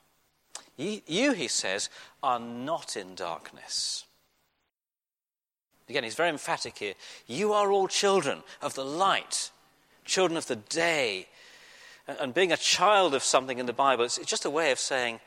You, 0.77 1.33
he 1.33 1.49
says, 1.49 1.89
are 2.23 2.39
not 2.41 2.97
in 2.97 3.15
darkness. 3.15 4.05
Again, 5.89 6.05
he's 6.05 6.15
very 6.15 6.29
emphatic 6.29 6.79
here. 6.79 6.95
You 7.27 7.53
are 7.53 7.71
all 7.71 7.89
children 7.89 8.43
of 8.61 8.75
the 8.75 8.85
light, 8.85 9.51
children 10.05 10.37
of 10.37 10.47
the 10.47 10.57
day. 10.57 11.29
And 12.07 12.35
being 12.35 12.53
a 12.53 12.57
child 12.57 13.15
of 13.15 13.23
something 13.23 13.59
in 13.59 13.67
the 13.67 13.73
Bible, 13.73 14.05
it's 14.05 14.19
just 14.19 14.45
a 14.45 14.51
way 14.51 14.73
of 14.73 14.79
saying 14.79 15.21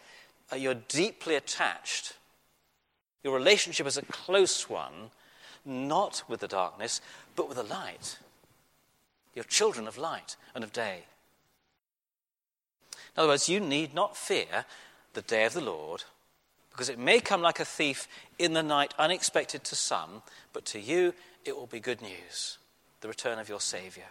uh, 0.51 0.57
you're 0.57 0.75
deeply 0.75 1.35
attached. 1.35 2.13
Your 3.23 3.33
relationship 3.33 3.87
is 3.87 3.97
a 3.97 4.03
close 4.03 4.69
one 4.69 5.11
not 5.69 6.23
with 6.27 6.41
the 6.41 6.47
darkness, 6.47 6.99
but 7.35 7.47
with 7.47 7.57
the 7.57 7.63
light. 7.63 8.17
You're 9.33 9.45
children 9.45 9.87
of 9.87 9.97
light 9.97 10.35
and 10.53 10.63
of 10.63 10.73
day. 10.73 11.03
In 13.15 13.21
other 13.21 13.29
words, 13.29 13.47
you 13.47 13.59
need 13.59 13.93
not 13.93 14.17
fear 14.17 14.65
the 15.13 15.21
day 15.21 15.45
of 15.45 15.53
the 15.53 15.61
Lord, 15.61 16.03
because 16.71 16.89
it 16.89 16.99
may 16.99 17.19
come 17.19 17.41
like 17.41 17.59
a 17.59 17.65
thief 17.65 18.07
in 18.37 18.53
the 18.53 18.63
night, 18.63 18.93
unexpected 18.97 19.63
to 19.65 19.75
some, 19.75 20.23
but 20.53 20.65
to 20.65 20.79
you 20.79 21.13
it 21.45 21.55
will 21.55 21.67
be 21.67 21.79
good 21.79 22.01
news 22.01 22.57
the 23.01 23.07
return 23.07 23.39
of 23.39 23.47
your 23.47 23.61
Saviour. 23.61 24.07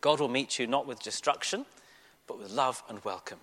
God 0.00 0.18
will 0.18 0.28
meet 0.28 0.58
you 0.58 0.66
not 0.66 0.86
with 0.88 1.00
destruction, 1.00 1.64
but 2.26 2.38
with 2.38 2.50
love 2.50 2.82
and 2.88 3.04
welcome 3.04 3.38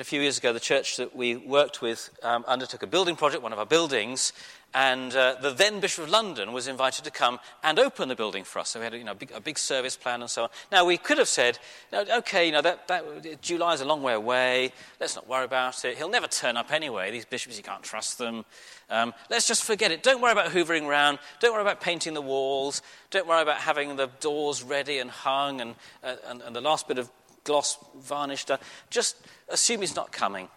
a 0.00 0.04
few 0.04 0.20
years 0.20 0.38
ago, 0.38 0.52
the 0.52 0.60
church 0.60 0.96
that 0.96 1.14
we 1.14 1.36
worked 1.36 1.82
with 1.82 2.10
um, 2.22 2.44
undertook 2.46 2.82
a 2.82 2.86
building 2.86 3.16
project, 3.16 3.42
one 3.42 3.52
of 3.52 3.58
our 3.58 3.66
buildings, 3.66 4.32
and 4.74 5.14
uh, 5.14 5.36
the 5.40 5.50
then 5.50 5.78
Bishop 5.78 6.04
of 6.04 6.10
London 6.10 6.52
was 6.52 6.66
invited 6.66 7.04
to 7.04 7.10
come 7.12 7.38
and 7.62 7.78
open 7.78 8.08
the 8.08 8.16
building 8.16 8.42
for 8.42 8.58
us. 8.58 8.70
So 8.70 8.80
we 8.80 8.84
had 8.84 8.94
you 8.94 9.04
know, 9.04 9.12
a, 9.12 9.14
big, 9.14 9.30
a 9.30 9.40
big 9.40 9.56
service 9.56 9.96
plan 9.96 10.20
and 10.20 10.28
so 10.28 10.44
on. 10.44 10.48
Now, 10.72 10.84
we 10.84 10.98
could 10.98 11.18
have 11.18 11.28
said, 11.28 11.60
okay, 11.92 12.46
you 12.46 12.52
know, 12.52 12.60
that, 12.62 12.88
that, 12.88 13.40
July 13.40 13.74
is 13.74 13.80
a 13.80 13.84
long 13.84 14.02
way 14.02 14.14
away. 14.14 14.72
Let's 14.98 15.14
not 15.14 15.28
worry 15.28 15.44
about 15.44 15.84
it. 15.84 15.96
He'll 15.96 16.08
never 16.08 16.26
turn 16.26 16.56
up 16.56 16.72
anyway. 16.72 17.12
These 17.12 17.24
bishops, 17.24 17.56
you 17.56 17.62
can't 17.62 17.84
trust 17.84 18.18
them. 18.18 18.44
Um, 18.90 19.14
let's 19.30 19.46
just 19.46 19.62
forget 19.62 19.92
it. 19.92 20.02
Don't 20.02 20.20
worry 20.20 20.32
about 20.32 20.50
hoovering 20.50 20.86
around. 20.86 21.20
Don't 21.38 21.52
worry 21.52 21.62
about 21.62 21.80
painting 21.80 22.14
the 22.14 22.22
walls. 22.22 22.82
Don't 23.10 23.28
worry 23.28 23.42
about 23.42 23.58
having 23.58 23.94
the 23.94 24.08
doors 24.18 24.64
ready 24.64 24.98
and 24.98 25.08
hung 25.08 25.60
and, 25.60 25.76
uh, 26.02 26.16
and, 26.26 26.42
and 26.42 26.56
the 26.56 26.60
last 26.60 26.88
bit 26.88 26.98
of 26.98 27.08
gloss 27.44 27.78
varnish 28.00 28.44
done. 28.44 28.58
Just 28.90 29.16
assume 29.48 29.80
he's 29.80 29.96
not 29.96 30.12
coming. 30.12 30.48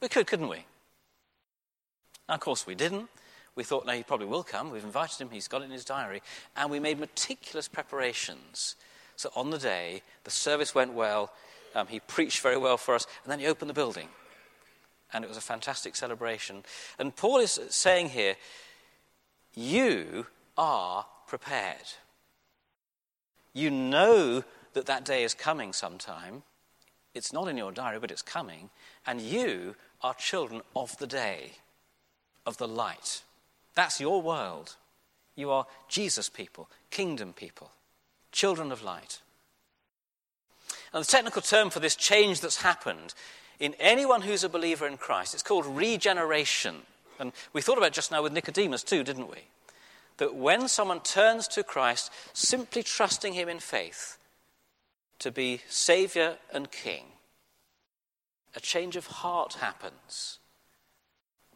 We 0.00 0.08
could, 0.08 0.26
couldn't 0.26 0.48
we? 0.48 0.66
Now, 2.28 2.34
of 2.34 2.40
course, 2.40 2.66
we 2.66 2.74
didn't. 2.74 3.08
We 3.56 3.64
thought, 3.64 3.86
no, 3.86 3.92
he 3.92 4.02
probably 4.02 4.26
will 4.26 4.42
come. 4.42 4.70
We've 4.70 4.84
invited 4.84 5.20
him, 5.20 5.30
he's 5.30 5.48
got 5.48 5.62
it 5.62 5.66
in 5.66 5.70
his 5.70 5.84
diary. 5.84 6.22
And 6.56 6.70
we 6.70 6.80
made 6.80 6.98
meticulous 6.98 7.68
preparations. 7.68 8.74
So 9.16 9.30
on 9.36 9.50
the 9.50 9.58
day, 9.58 10.02
the 10.24 10.30
service 10.30 10.74
went 10.74 10.92
well. 10.92 11.30
Um, 11.74 11.86
he 11.86 12.00
preached 12.00 12.40
very 12.40 12.56
well 12.56 12.76
for 12.76 12.94
us. 12.94 13.06
And 13.22 13.30
then 13.30 13.38
he 13.38 13.46
opened 13.46 13.70
the 13.70 13.74
building. 13.74 14.08
And 15.12 15.24
it 15.24 15.28
was 15.28 15.36
a 15.36 15.42
fantastic 15.42 15.94
celebration. 15.94 16.64
And 16.98 17.14
Paul 17.14 17.38
is 17.38 17.60
saying 17.68 18.10
here, 18.10 18.34
you 19.54 20.26
are 20.58 21.06
prepared. 21.28 21.94
You 23.52 23.70
know 23.70 24.42
that 24.74 24.86
that 24.86 25.04
day 25.04 25.24
is 25.24 25.34
coming 25.34 25.72
sometime. 25.72 26.42
It's 27.14 27.32
not 27.32 27.48
in 27.48 27.56
your 27.56 27.72
diary, 27.72 27.98
but 27.98 28.10
it's 28.10 28.22
coming. 28.22 28.70
And 29.06 29.20
you 29.20 29.76
are 30.02 30.14
children 30.14 30.62
of 30.76 30.98
the 30.98 31.06
day, 31.06 31.52
of 32.44 32.58
the 32.58 32.68
light. 32.68 33.22
That's 33.74 34.00
your 34.00 34.20
world. 34.20 34.76
You 35.36 35.50
are 35.50 35.66
Jesus 35.88 36.28
people, 36.28 36.68
kingdom 36.90 37.32
people, 37.32 37.70
children 38.32 38.70
of 38.70 38.82
light. 38.82 39.20
And 40.92 41.02
the 41.02 41.08
technical 41.08 41.42
term 41.42 41.70
for 41.70 41.80
this 41.80 41.96
change 41.96 42.40
that's 42.40 42.62
happened 42.62 43.14
in 43.58 43.74
anyone 43.80 44.22
who's 44.22 44.44
a 44.44 44.48
believer 44.48 44.86
in 44.86 44.96
Christ, 44.96 45.34
it's 45.34 45.42
called 45.42 45.66
regeneration. 45.66 46.76
And 47.18 47.32
we 47.52 47.62
thought 47.62 47.78
about 47.78 47.92
just 47.92 48.10
now 48.10 48.22
with 48.22 48.32
Nicodemus 48.32 48.82
too, 48.82 49.02
didn't 49.02 49.30
we? 49.30 49.38
That 50.18 50.34
when 50.34 50.68
someone 50.68 51.00
turns 51.00 51.48
to 51.48 51.64
Christ, 51.64 52.12
simply 52.32 52.82
trusting 52.82 53.32
him 53.32 53.48
in 53.48 53.58
faith, 53.58 54.18
to 55.18 55.30
be 55.30 55.60
Saviour 55.68 56.36
and 56.52 56.70
King, 56.70 57.04
a 58.54 58.60
change 58.60 58.96
of 58.96 59.06
heart 59.06 59.54
happens. 59.54 60.38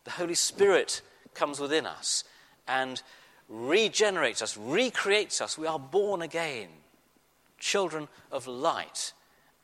The 0.05 0.13
Holy 0.13 0.35
Spirit 0.35 1.03
comes 1.35 1.61
within 1.61 1.87
us 1.87 2.25
and 2.67 3.03
regenerates 3.49 4.43
us, 4.43 4.57
recreates 4.57 5.41
us. 5.41 5.57
We 5.57 5.67
are 5.67 5.79
born 5.79 6.23
again, 6.23 6.69
children 7.59 8.09
of 8.31 8.47
light 8.47 9.13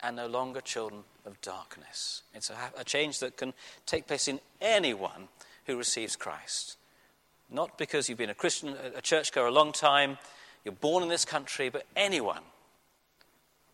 and 0.01 0.17
no 0.17 0.27
longer 0.27 0.61
children 0.61 1.03
of 1.25 1.41
darkness. 1.41 2.23
It's 2.35 2.51
a, 2.51 2.57
a 2.79 2.85
change 2.85 3.21
that 3.21 3.37
can 3.37 3.53
take 3.87 4.07
place 4.07 4.29
in 4.29 4.41
anyone 4.61 5.29
who 5.67 5.77
receives 5.77 6.17
Christ. 6.17 6.77
Not 7.51 7.79
because 7.79 8.09
you've 8.09 8.19
been 8.19 8.31
a 8.31 8.35
Christian, 8.35 8.75
a 8.95 9.01
churchgoer 9.01 9.47
a 9.47 9.51
long 9.51 9.73
time, 9.73 10.19
you're 10.65 10.73
born 10.73 11.03
in 11.03 11.09
this 11.09 11.25
country, 11.25 11.69
but 11.69 11.87
anyone 11.95 12.43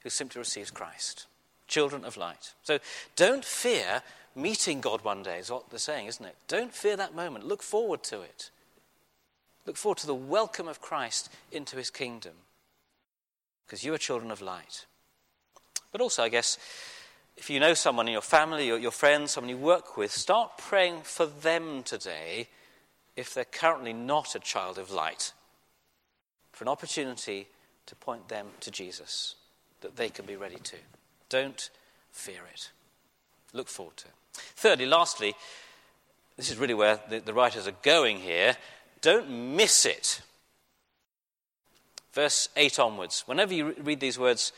who 0.02 0.10
simply 0.10 0.38
receives 0.38 0.70
Christ. 0.70 1.26
Children 1.68 2.04
of 2.04 2.16
light. 2.16 2.54
So 2.62 2.78
don't 3.16 3.44
fear 3.44 4.02
meeting 4.34 4.80
God 4.80 5.02
one 5.04 5.22
day, 5.22 5.38
is 5.38 5.50
what 5.50 5.70
they're 5.70 5.78
saying, 5.78 6.06
isn't 6.06 6.24
it? 6.24 6.36
Don't 6.48 6.74
fear 6.74 6.96
that 6.96 7.14
moment. 7.14 7.46
Look 7.46 7.62
forward 7.62 8.02
to 8.04 8.22
it. 8.22 8.50
Look 9.66 9.76
forward 9.76 9.98
to 9.98 10.06
the 10.06 10.14
welcome 10.14 10.68
of 10.68 10.80
Christ 10.80 11.30
into 11.52 11.76
his 11.76 11.90
kingdom. 11.90 12.32
Because 13.66 13.84
you 13.84 13.94
are 13.94 13.98
children 13.98 14.30
of 14.30 14.40
light. 14.40 14.86
But 15.92 16.00
also, 16.00 16.22
I 16.22 16.28
guess, 16.28 16.58
if 17.36 17.50
you 17.50 17.60
know 17.60 17.74
someone 17.74 18.06
in 18.08 18.12
your 18.12 18.22
family 18.22 18.66
your 18.66 18.90
friends, 18.90 19.32
someone 19.32 19.50
you 19.50 19.56
work 19.56 19.96
with, 19.96 20.12
start 20.12 20.58
praying 20.58 21.02
for 21.02 21.26
them 21.26 21.82
today 21.82 22.48
if 23.16 23.34
they're 23.34 23.44
currently 23.44 23.92
not 23.92 24.34
a 24.34 24.40
child 24.40 24.78
of 24.78 24.90
light, 24.90 25.32
for 26.52 26.64
an 26.64 26.68
opportunity 26.68 27.48
to 27.86 27.94
point 27.96 28.28
them 28.28 28.46
to 28.60 28.70
Jesus 28.70 29.34
that 29.80 29.96
they 29.96 30.08
can 30.08 30.26
be 30.26 30.36
ready 30.36 30.56
to. 30.56 30.76
Don't 31.28 31.70
fear 32.10 32.42
it. 32.52 32.70
Look 33.52 33.68
forward 33.68 33.96
to 33.98 34.06
it. 34.06 34.14
Thirdly, 34.34 34.86
lastly, 34.86 35.34
this 36.36 36.50
is 36.50 36.56
really 36.56 36.74
where 36.74 37.00
the, 37.08 37.20
the 37.20 37.34
writers 37.34 37.66
are 37.66 37.74
going 37.82 38.18
here. 38.18 38.56
Don't 39.00 39.30
miss 39.56 39.84
it. 39.84 40.22
Verse 42.12 42.48
8 42.56 42.78
onwards. 42.78 43.24
Whenever 43.26 43.54
you 43.54 43.74
read 43.82 44.00
these 44.00 44.18
words, 44.18 44.52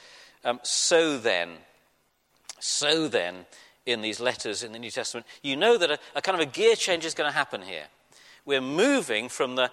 um, 0.45 0.61
so 0.62 1.19
then, 1.19 1.50
so 2.59 3.09
then, 3.09 3.47
in 3.85 4.00
these 4.00 4.21
letters 4.21 4.62
in 4.62 4.73
the 4.73 4.79
New 4.79 4.91
Testament, 4.91 5.26
you 5.43 5.57
know 5.57 5.76
that 5.76 5.91
a, 5.91 5.99
a 6.14 6.23
kind 6.23 6.41
of 6.41 6.47
a 6.47 6.50
gear 6.50 6.76
change 6.76 7.05
is 7.05 7.14
going 7.14 7.29
to 7.29 7.37
happen 7.37 7.62
here. 7.62 7.87
We're 8.45 8.61
moving 8.61 9.29
from 9.29 9.57
the 9.57 9.71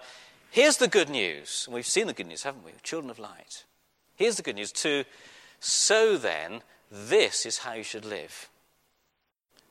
here's 0.50 0.76
the 0.76 0.88
good 0.88 1.08
news, 1.08 1.64
and 1.66 1.74
we've 1.74 1.86
seen 1.86 2.06
the 2.06 2.12
good 2.12 2.26
news, 2.26 2.42
haven't 2.42 2.64
we? 2.64 2.72
Children 2.82 3.10
of 3.10 3.18
light. 3.18 3.64
Here's 4.16 4.36
the 4.36 4.42
good 4.42 4.56
news 4.56 4.72
to 4.72 5.04
so 5.60 6.16
then, 6.16 6.62
this 6.90 7.46
is 7.46 7.58
how 7.58 7.74
you 7.74 7.82
should 7.82 8.04
live. 8.04 8.48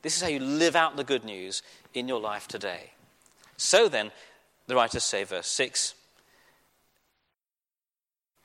This 0.02 0.16
is 0.16 0.22
how 0.22 0.30
you 0.30 0.40
live 0.40 0.76
out 0.76 0.96
the 0.96 1.04
good 1.04 1.26
news 1.26 1.62
in 1.94 2.08
your 2.08 2.22
life 2.22 2.48
today. 2.48 2.92
So 3.58 3.90
then, 3.90 4.12
the 4.68 4.76
writers 4.76 5.04
say, 5.04 5.24
verse 5.24 5.48
6 5.48 5.96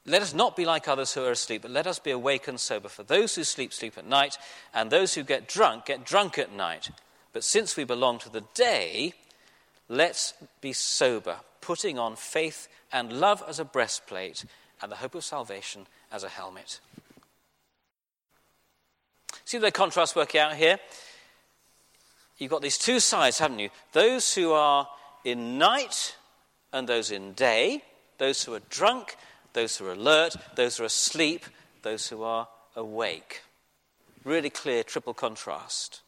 Let 0.07 0.23
us 0.23 0.35
not 0.35 0.57
be 0.57 0.65
like 0.65 0.89
others 0.89 1.13
who 1.13 1.23
are 1.23 1.31
asleep, 1.31 1.63
but 1.63 1.71
let 1.71 1.87
us 1.87 1.99
be 1.99 2.11
awake 2.11 2.49
and 2.49 2.59
sober. 2.59 2.89
For 2.89 3.03
those 3.03 3.35
who 3.35 3.45
sleep, 3.45 3.73
sleep 3.73 3.97
at 3.99 4.07
night, 4.07 4.39
and 4.73 4.91
those 4.91 5.15
who 5.15 5.23
get 5.23 5.47
drunk, 5.47 5.87
get 5.87 6.05
drunk 6.05 6.39
at 6.39 6.53
night. 6.53 6.91
But 7.33 7.45
since 7.45 7.77
we 7.77 7.85
belong 7.85 8.19
to 8.21 8.31
the 8.31 8.45
day, 8.55 9.13
let's 9.89 10.33
be 10.61 10.73
sober, 10.73 11.37
putting 11.61 11.99
on 11.99 12.17
faith 12.17 12.69
and 12.91 13.13
love 13.13 13.43
as 13.47 13.59
a 13.59 13.65
breastplate, 13.65 14.45
and 14.81 14.91
the 14.91 14.97
hope 14.97 15.15
of 15.15 15.25
salvation 15.25 15.87
as 16.11 16.25
a 16.25 16.29
helmet. 16.29 16.81
See 19.45 19.59
the 19.59 19.71
contrast 19.71 20.17
working 20.17 20.41
out 20.41 20.57
here? 20.57 20.79
you've 22.39 22.51
got 22.51 22.63
these 22.63 22.79
two 22.79 23.01
sides, 23.01 23.39
haven't 23.39 23.59
you? 23.59 23.71
Those 23.93 24.35
who 24.35 24.53
are 24.53 24.89
in 25.25 25.59
night 25.59 26.17
and 26.73 26.89
those 26.89 27.11
in 27.11 27.33
day, 27.33 27.83
those 28.19 28.45
who 28.45 28.55
are 28.55 28.61
drunk, 28.71 29.17
those 29.53 29.77
who 29.77 29.87
are 29.87 29.93
alert, 29.93 30.37
those 30.57 30.77
who 30.77 30.83
are 30.83 30.87
asleep, 30.87 31.47
those 31.83 32.09
who 32.09 32.23
are 32.23 32.49
awake. 32.77 33.43
Really 34.25 34.51
clear 34.51 34.83
triple 34.83 35.15
contrast. 35.15 36.01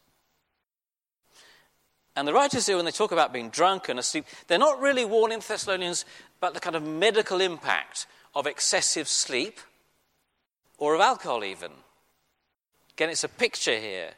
And 2.16 2.26
the 2.26 2.33
writers 2.33 2.66
here, 2.66 2.76
when 2.76 2.87
they 2.87 2.90
talk 2.90 3.12
about 3.12 3.33
being 3.33 3.50
drunk 3.50 3.88
and 3.88 3.99
asleep, 3.99 4.25
they're 4.47 4.59
not 4.59 4.81
really 4.81 5.05
warning 5.05 5.40
Thessalonians 5.47 6.07
about 6.38 6.55
the 6.55 6.61
kind 6.61 6.75
of 6.75 6.83
medical 6.83 7.40
impact 7.40 8.07
of 8.35 8.47
excessive 8.47 9.07
sleep 9.07 9.61
or 10.78 10.95
of 10.95 11.00
alcohol, 11.00 11.45
even. 11.45 11.71
Again, 12.97 13.11
it's 13.11 13.25
a 13.25 13.29
picture 13.29 13.79
here. 13.79 14.12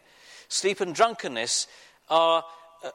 Sleep 0.48 0.80
and 0.80 0.94
drunkenness 0.94 1.66
are 2.08 2.44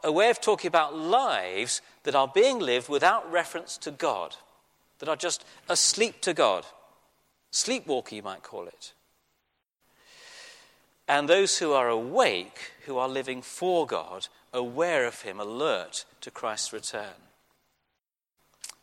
a 0.02 0.13
way 0.13 0.30
of 0.30 0.40
talking 0.40 0.70
about 0.70 0.96
lives 0.98 1.82
that 2.04 2.16
are 2.16 2.28
being 2.28 2.60
lived 2.60 2.88
without 2.88 3.30
reference 3.30 3.78
to 3.80 3.92
God, 3.92 4.38
that 5.00 5.10
are 5.10 5.18
just 5.18 5.44
asleep 5.68 6.22
to 6.22 6.34
God. 6.34 6.66
Sleepwalker, 7.52 8.16
you 8.16 8.24
might 8.24 8.44
call 8.44 8.66
it. 8.66 8.94
And 11.06 11.28
those 11.28 11.58
who 11.58 11.74
are 11.74 11.90
awake, 11.90 12.72
who 12.86 12.98
are 12.98 13.10
living 13.10 13.42
for 13.42 13.86
God, 13.86 14.30
aware 14.54 15.06
of 15.06 15.24
Him, 15.24 15.38
alert 15.38 16.06
to 16.22 16.32
Christ's 16.32 16.72
return. 16.72 17.28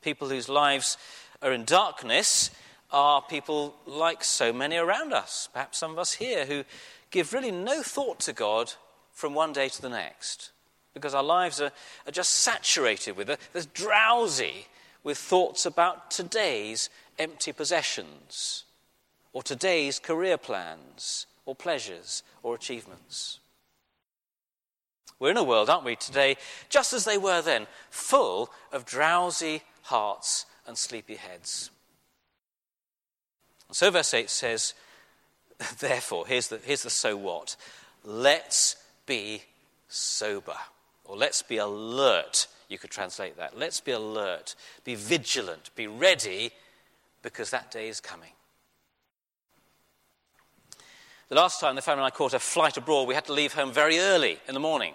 People 0.03 0.29
whose 0.29 0.51
lives 0.51 0.99
are 1.41 1.53
in 1.53 1.65
darkness 1.65 2.51
are 2.93 3.23
people 3.23 3.75
like 3.87 4.25
so 4.25 4.53
many 4.53 4.77
around 4.77 5.13
us, 5.13 5.49
perhaps 5.53 5.79
some 5.79 5.93
of 5.93 5.99
us 5.99 6.15
here, 6.15 6.47
who 6.47 6.65
give 7.11 7.33
really 7.33 7.51
no 7.51 7.83
thought 7.83 8.21
to 8.21 8.33
God 8.33 8.73
from 9.13 9.35
one 9.35 9.53
day 9.53 9.69
to 9.69 9.83
the 9.83 9.89
next 9.89 10.51
because 10.95 11.15
our 11.15 11.23
lives 11.23 11.61
are, 11.61 11.73
are 12.07 12.13
just 12.13 12.31
saturated 12.31 13.17
with, 13.17 13.27
they're 13.53 13.63
drowsy 13.75 14.67
with 15.05 15.19
thoughts 15.19 15.65
about 15.65 16.11
today's 16.11 16.91
empty 17.19 17.53
possessions 17.53 18.65
or 19.33 19.43
today's 19.43 19.99
career 19.99 20.37
plans 20.37 21.27
or 21.47 21.55
pleasures 21.55 22.23
or 22.43 22.55
achievements. 22.55 23.39
We're 25.19 25.31
in 25.31 25.37
a 25.37 25.45
world, 25.45 25.69
aren't 25.69 25.85
we, 25.85 25.97
today, 25.97 26.37
just 26.71 26.93
as 26.93 27.05
they 27.05 27.19
were 27.19 27.43
then, 27.43 27.67
full 27.91 28.51
of 28.73 28.87
drowsy 28.87 29.63
hearts 29.83 30.47
and 30.67 30.77
sleepy 30.77 31.17
heads. 31.17 31.71
So, 33.73 33.91
verse 33.91 34.15
8 34.15 34.31
says, 34.31 34.75
Therefore, 35.79 36.27
here's 36.27 36.49
the, 36.49 36.59
here's 36.59 36.83
the 36.83 36.91
so 36.91 37.17
what. 37.17 37.57
Let's 38.05 38.77
be 39.07 39.43
sober. 39.89 40.57
Or 41.05 41.17
let's 41.17 41.43
be 41.43 41.57
alert, 41.57 42.47
you 42.69 42.79
could 42.79 42.91
translate 42.91 43.37
that. 43.37 43.59
Let's 43.59 43.81
be 43.81 43.93
alert, 43.93 44.55
be 44.85 44.95
vigilant, 44.95 45.71
be 45.75 45.87
ready, 45.87 46.53
because 47.23 47.51
that 47.51 47.71
day 47.71 47.89
is 47.89 48.01
coming. 48.01 48.31
The 51.29 51.37
last 51.37 51.61
time 51.61 51.77
the 51.77 51.83
family 51.83 52.01
and 52.01 52.07
I 52.07 52.17
caught 52.17 52.35
a 52.35 52.39
flight 52.39 52.77
abroad, 52.77 53.07
we 53.07 53.15
had 53.15 53.27
to 53.27 53.33
leave 53.33 53.53
home 53.53 53.73
very 53.73 53.99
early 53.99 54.39
in 54.49 54.55
the 54.55 54.61
morning. 54.61 54.95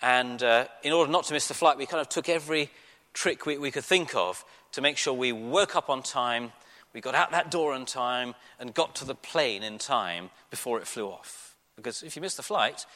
And 0.00 0.42
uh, 0.42 0.66
in 0.82 0.92
order 0.92 1.10
not 1.10 1.24
to 1.24 1.34
miss 1.34 1.48
the 1.48 1.54
flight, 1.54 1.76
we 1.76 1.86
kind 1.86 2.00
of 2.00 2.08
took 2.08 2.28
every 2.28 2.70
trick 3.14 3.44
we, 3.44 3.58
we 3.58 3.72
could 3.72 3.84
think 3.84 4.14
of 4.14 4.44
to 4.72 4.80
make 4.80 4.96
sure 4.96 5.12
we 5.12 5.32
woke 5.32 5.74
up 5.74 5.90
on 5.90 6.02
time, 6.02 6.52
we 6.94 7.00
got 7.00 7.14
out 7.14 7.30
that 7.32 7.50
door 7.50 7.72
on 7.74 7.84
time, 7.84 8.34
and 8.58 8.74
got 8.74 8.94
to 8.96 9.04
the 9.04 9.14
plane 9.14 9.62
in 9.62 9.78
time 9.78 10.30
before 10.50 10.78
it 10.78 10.86
flew 10.86 11.08
off. 11.08 11.56
Because 11.76 12.02
if 12.02 12.16
you 12.16 12.22
miss 12.22 12.34
the 12.34 12.42
flight, 12.42 12.86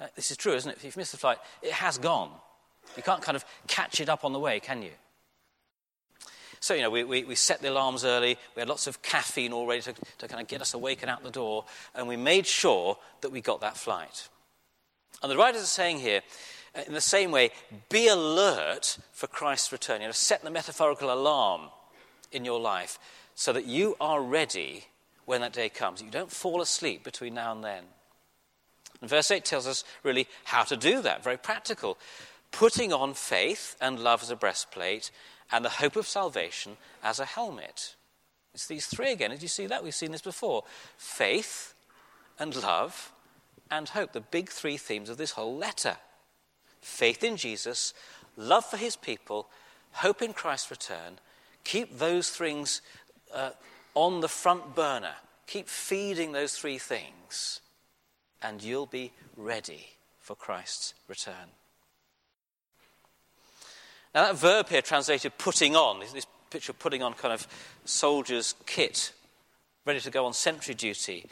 uh, 0.00 0.06
this 0.14 0.30
is 0.30 0.36
true, 0.36 0.52
isn't 0.54 0.70
it? 0.70 0.76
If 0.76 0.84
you've 0.84 0.96
missed 0.96 1.12
the 1.12 1.18
flight, 1.18 1.38
it 1.62 1.72
has 1.72 1.98
gone. 1.98 2.30
You 2.96 3.02
can't 3.02 3.22
kind 3.22 3.36
of 3.36 3.44
catch 3.66 4.00
it 4.00 4.08
up 4.08 4.24
on 4.24 4.32
the 4.32 4.38
way, 4.38 4.60
can 4.60 4.82
you? 4.82 4.92
So, 6.60 6.74
you 6.74 6.82
know, 6.82 6.90
we, 6.90 7.04
we, 7.04 7.24
we, 7.24 7.34
set 7.34 7.62
the 7.62 7.70
alarms 7.70 8.04
early. 8.04 8.36
We 8.56 8.60
had 8.60 8.68
lots 8.68 8.86
of 8.86 9.00
caffeine 9.02 9.52
all 9.52 9.66
ready 9.66 9.82
to, 9.82 9.94
to 10.18 10.28
kind 10.28 10.42
of 10.42 10.48
get 10.48 10.60
us 10.60 10.74
awake 10.74 11.02
and 11.02 11.10
out 11.10 11.22
the 11.22 11.30
door. 11.30 11.64
And 11.94 12.08
we 12.08 12.16
made 12.16 12.46
sure 12.46 12.98
that 13.20 13.30
we 13.30 13.40
got 13.40 13.60
that 13.60 13.76
flight. 13.76 14.28
And 15.22 15.30
the 15.30 15.36
writers 15.36 15.62
are 15.62 15.66
saying 15.66 15.98
here, 15.98 16.22
uh, 16.76 16.82
in 16.86 16.94
the 16.94 17.00
same 17.00 17.30
way, 17.30 17.50
be 17.88 18.08
alert 18.08 18.98
for 19.12 19.28
Christ's 19.28 19.70
return. 19.70 20.00
You 20.00 20.08
know, 20.08 20.12
set 20.12 20.42
the 20.42 20.50
metaphorical 20.50 21.12
alarm 21.12 21.70
in 22.32 22.44
your 22.44 22.60
life 22.60 22.98
so 23.38 23.52
that 23.52 23.66
you 23.66 23.96
are 24.00 24.20
ready 24.20 24.86
when 25.24 25.42
that 25.42 25.52
day 25.52 25.68
comes. 25.68 26.02
You 26.02 26.10
don't 26.10 26.28
fall 26.28 26.60
asleep 26.60 27.04
between 27.04 27.34
now 27.34 27.52
and 27.52 27.62
then. 27.62 27.84
And 29.00 29.08
verse 29.08 29.30
8 29.30 29.44
tells 29.44 29.64
us 29.64 29.84
really 30.02 30.26
how 30.42 30.64
to 30.64 30.76
do 30.76 31.00
that, 31.02 31.22
very 31.22 31.36
practical. 31.36 31.98
Putting 32.50 32.92
on 32.92 33.14
faith 33.14 33.76
and 33.80 34.00
love 34.00 34.24
as 34.24 34.30
a 34.30 34.34
breastplate, 34.34 35.12
and 35.52 35.64
the 35.64 35.68
hope 35.68 35.94
of 35.94 36.08
salvation 36.08 36.78
as 37.04 37.20
a 37.20 37.24
helmet. 37.24 37.94
It's 38.54 38.66
these 38.66 38.86
three 38.86 39.12
again. 39.12 39.30
Did 39.30 39.42
you 39.42 39.46
see 39.46 39.68
that? 39.68 39.84
We've 39.84 39.94
seen 39.94 40.10
this 40.10 40.20
before. 40.20 40.64
Faith 40.96 41.74
and 42.40 42.60
love 42.60 43.12
and 43.70 43.88
hope, 43.88 44.14
the 44.14 44.20
big 44.20 44.48
three 44.48 44.76
themes 44.76 45.08
of 45.08 45.16
this 45.16 45.30
whole 45.30 45.56
letter. 45.56 45.96
Faith 46.80 47.22
in 47.22 47.36
Jesus, 47.36 47.94
love 48.36 48.64
for 48.64 48.78
his 48.78 48.96
people, 48.96 49.48
hope 49.92 50.22
in 50.22 50.32
Christ's 50.32 50.72
return. 50.72 51.20
Keep 51.62 51.98
those 51.98 52.30
things 52.30 52.82
uh, 53.34 53.50
on 53.94 54.20
the 54.20 54.28
front 54.28 54.74
burner. 54.74 55.14
Keep 55.46 55.68
feeding 55.68 56.32
those 56.32 56.56
three 56.56 56.78
things 56.78 57.60
and 58.42 58.62
you'll 58.62 58.86
be 58.86 59.12
ready 59.36 59.86
for 60.20 60.34
Christ's 60.36 60.94
return. 61.08 61.52
Now, 64.14 64.26
that 64.26 64.36
verb 64.36 64.68
here 64.68 64.82
translated 64.82 65.36
putting 65.38 65.76
on, 65.76 66.00
this 66.00 66.26
picture 66.50 66.72
of 66.72 66.78
putting 66.78 67.02
on 67.02 67.14
kind 67.14 67.34
of 67.34 67.46
soldier's 67.84 68.54
kit, 68.66 69.12
ready 69.84 70.00
to 70.00 70.10
go 70.10 70.26
on 70.26 70.32
sentry 70.32 70.74
duty. 70.74 71.26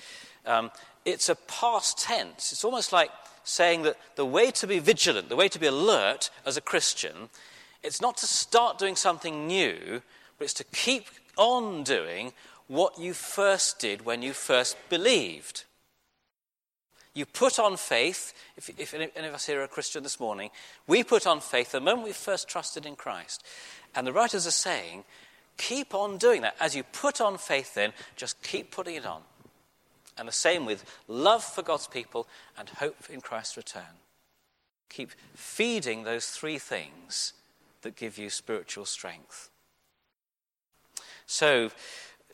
Um, 0.45 0.71
it's 1.05 1.29
a 1.29 1.35
past 1.35 1.99
tense. 1.99 2.53
It's 2.53 2.65
almost 2.65 2.93
like 2.93 3.11
saying 3.45 3.83
that 3.83 3.97
the 4.17 4.27
way 4.27 4.51
to 4.51 4.67
be 4.67 4.79
vigilant, 4.79 5.29
the 5.29 5.37
way 5.37 5.49
to 5.49 5.59
be 5.59 5.67
alert 5.67 6.31
as 6.45 6.57
a 6.57 6.61
Christian, 6.61 7.31
it's 7.83 8.01
not 8.01 8.17
to 8.19 8.27
start 8.27 8.79
doing 8.79 8.97
something 8.97 9.47
new, 9.47 10.03
but 10.39 10.45
it's 10.45 10.55
to 10.55 10.65
keep 10.65 11.07
on 11.37 11.85
doing 11.85 12.33
what 12.69 12.99
you 12.99 13.15
first 13.15 13.79
did 13.79 14.05
when 14.05 14.23
you 14.23 14.33
first 14.33 14.77
believed. 14.89 15.65
You 17.15 17.25
put 17.25 17.59
on 17.59 17.77
faith. 17.77 18.35
If, 18.57 18.69
if 18.79 18.93
any 18.93 19.29
of 19.29 19.35
us 19.35 19.47
here 19.47 19.61
are 19.61 19.65
a 19.65 19.69
Christian 19.69 20.03
this 20.03 20.21
morning, 20.21 20.51
we 20.87 21.03
put 21.03 21.27
on 21.27 21.41
faith 21.41 21.73
the 21.73 21.81
moment 21.81 22.07
we 22.07 22.13
first 22.13 22.49
trusted 22.49 22.85
in 22.85 22.97
Christ. 22.97 23.43
And 23.95 24.07
the 24.07 24.13
writers 24.13 24.47
are 24.47 24.51
saying, 24.51 25.05
keep 25.57 25.95
on 25.95 26.19
doing 26.19 26.43
that. 26.43 26.57
As 26.61 26.77
you 26.77 26.83
put 26.83 27.21
on 27.21 27.39
faith, 27.39 27.75
then, 27.75 27.93
just 28.17 28.43
keep 28.43 28.71
putting 28.71 28.97
it 28.97 29.07
on. 29.07 29.23
And 30.19 30.29
the 30.29 30.33
same 30.33 30.67
with 30.67 30.85
love 31.09 31.43
for 31.45 31.63
God's 31.63 31.87
people 31.87 32.27
and 32.59 32.69
hope 32.69 32.97
in 33.11 33.21
Christ's 33.21 33.57
return. 33.57 34.01
Keep 34.91 35.13
feeding 35.35 36.05
those 36.05 36.27
three 36.27 36.59
things 36.59 37.33
that 37.83 37.97
give 37.97 38.19
you 38.19 38.31
spiritual 38.31 38.85
strength. 38.85 39.51
So, 41.27 41.71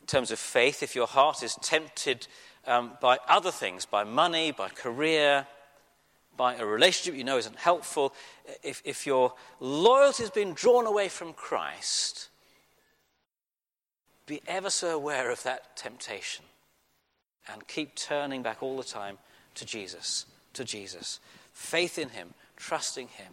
in 0.01 0.07
terms 0.07 0.31
of 0.31 0.39
faith, 0.39 0.83
if 0.83 0.95
your 0.95 1.07
heart 1.07 1.43
is 1.43 1.55
tempted 1.57 2.27
um, 2.67 2.93
by 3.01 3.19
other 3.29 3.51
things, 3.51 3.87
by 3.87 4.05
money, 4.05 4.53
by 4.53 4.69
career, 4.69 5.47
by 6.37 6.55
a 6.55 6.65
relationship 6.65 7.17
you 7.17 7.25
know 7.25 7.39
isn't 7.39 7.57
helpful, 7.57 8.15
if, 8.63 8.83
if 8.85 9.07
your 9.07 9.35
loyalty 9.61 10.23
has 10.23 10.31
been 10.31 10.55
drawn 10.55 10.87
away 10.87 11.09
from 11.09 11.33
Christ, 11.33 12.29
be 14.27 14.41
ever 14.47 14.71
so 14.71 14.95
aware 14.95 15.31
of 15.31 15.43
that 15.43 15.77
temptation 15.77 16.45
and 17.53 17.67
keep 17.67 17.95
turning 17.95 18.43
back 18.43 18.63
all 18.63 18.77
the 18.77 18.85
time 18.85 19.19
to 19.55 19.65
Jesus, 19.65 20.27
to 20.55 20.65
Jesus. 20.65 21.19
Faith 21.53 21.99
in 21.99 22.11
Him, 22.11 22.35
trusting 22.57 23.09
Him. 23.09 23.33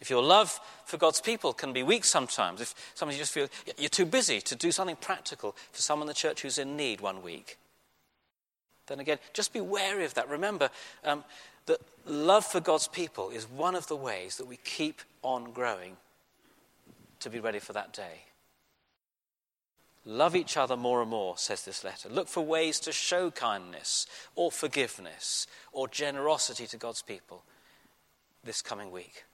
If 0.00 0.08
your 0.08 0.22
love 0.22 0.58
for 0.86 0.96
God's 0.96 1.20
people 1.20 1.52
can 1.52 1.72
be 1.72 1.82
weak 1.82 2.04
sometimes, 2.04 2.60
if 2.60 2.74
sometimes 2.94 3.16
you 3.16 3.22
just 3.22 3.32
feel 3.32 3.48
you're 3.76 3.90
too 3.90 4.06
busy 4.06 4.40
to 4.40 4.56
do 4.56 4.72
something 4.72 4.96
practical 4.96 5.54
for 5.72 5.82
someone 5.82 6.04
in 6.04 6.08
the 6.08 6.14
church 6.14 6.40
who's 6.40 6.58
in 6.58 6.76
need 6.76 7.00
one 7.00 7.22
week, 7.22 7.58
then 8.86 8.98
again, 8.98 9.18
just 9.34 9.52
be 9.52 9.60
wary 9.60 10.04
of 10.04 10.14
that. 10.14 10.28
Remember 10.28 10.70
um, 11.04 11.22
that 11.66 11.80
love 12.06 12.46
for 12.46 12.60
God's 12.60 12.88
people 12.88 13.30
is 13.30 13.44
one 13.44 13.74
of 13.74 13.88
the 13.88 13.96
ways 13.96 14.38
that 14.38 14.46
we 14.46 14.56
keep 14.56 15.02
on 15.22 15.52
growing 15.52 15.96
to 17.20 17.28
be 17.28 17.38
ready 17.38 17.58
for 17.58 17.74
that 17.74 17.92
day. 17.92 18.24
Love 20.06 20.34
each 20.34 20.56
other 20.56 20.78
more 20.78 21.02
and 21.02 21.10
more, 21.10 21.36
says 21.36 21.66
this 21.66 21.84
letter. 21.84 22.08
Look 22.08 22.26
for 22.26 22.40
ways 22.40 22.80
to 22.80 22.90
show 22.90 23.30
kindness 23.30 24.06
or 24.34 24.50
forgiveness 24.50 25.46
or 25.72 25.86
generosity 25.86 26.66
to 26.68 26.78
God's 26.78 27.02
people 27.02 27.44
this 28.42 28.62
coming 28.62 28.90
week 28.90 29.24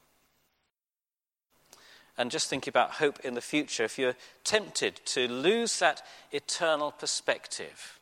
and 2.18 2.30
just 2.30 2.48
think 2.48 2.66
about 2.66 2.92
hope 2.92 3.20
in 3.20 3.34
the 3.34 3.40
future, 3.40 3.84
if 3.84 3.98
you're 3.98 4.16
tempted 4.44 5.00
to 5.06 5.28
lose 5.28 5.78
that 5.78 6.02
eternal 6.32 6.90
perspective, 6.90 7.98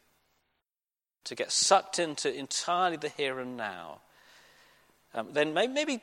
to 1.24 1.35
get 1.35 1.50
sucked 1.50 1.98
into 1.98 2.33
entirely 2.33 2.96
the 2.96 3.09
here 3.09 3.40
and 3.40 3.57
now, 3.57 3.98
um, 5.14 5.29
then 5.33 5.55
maybe, 5.55 5.72
maybe 5.72 6.03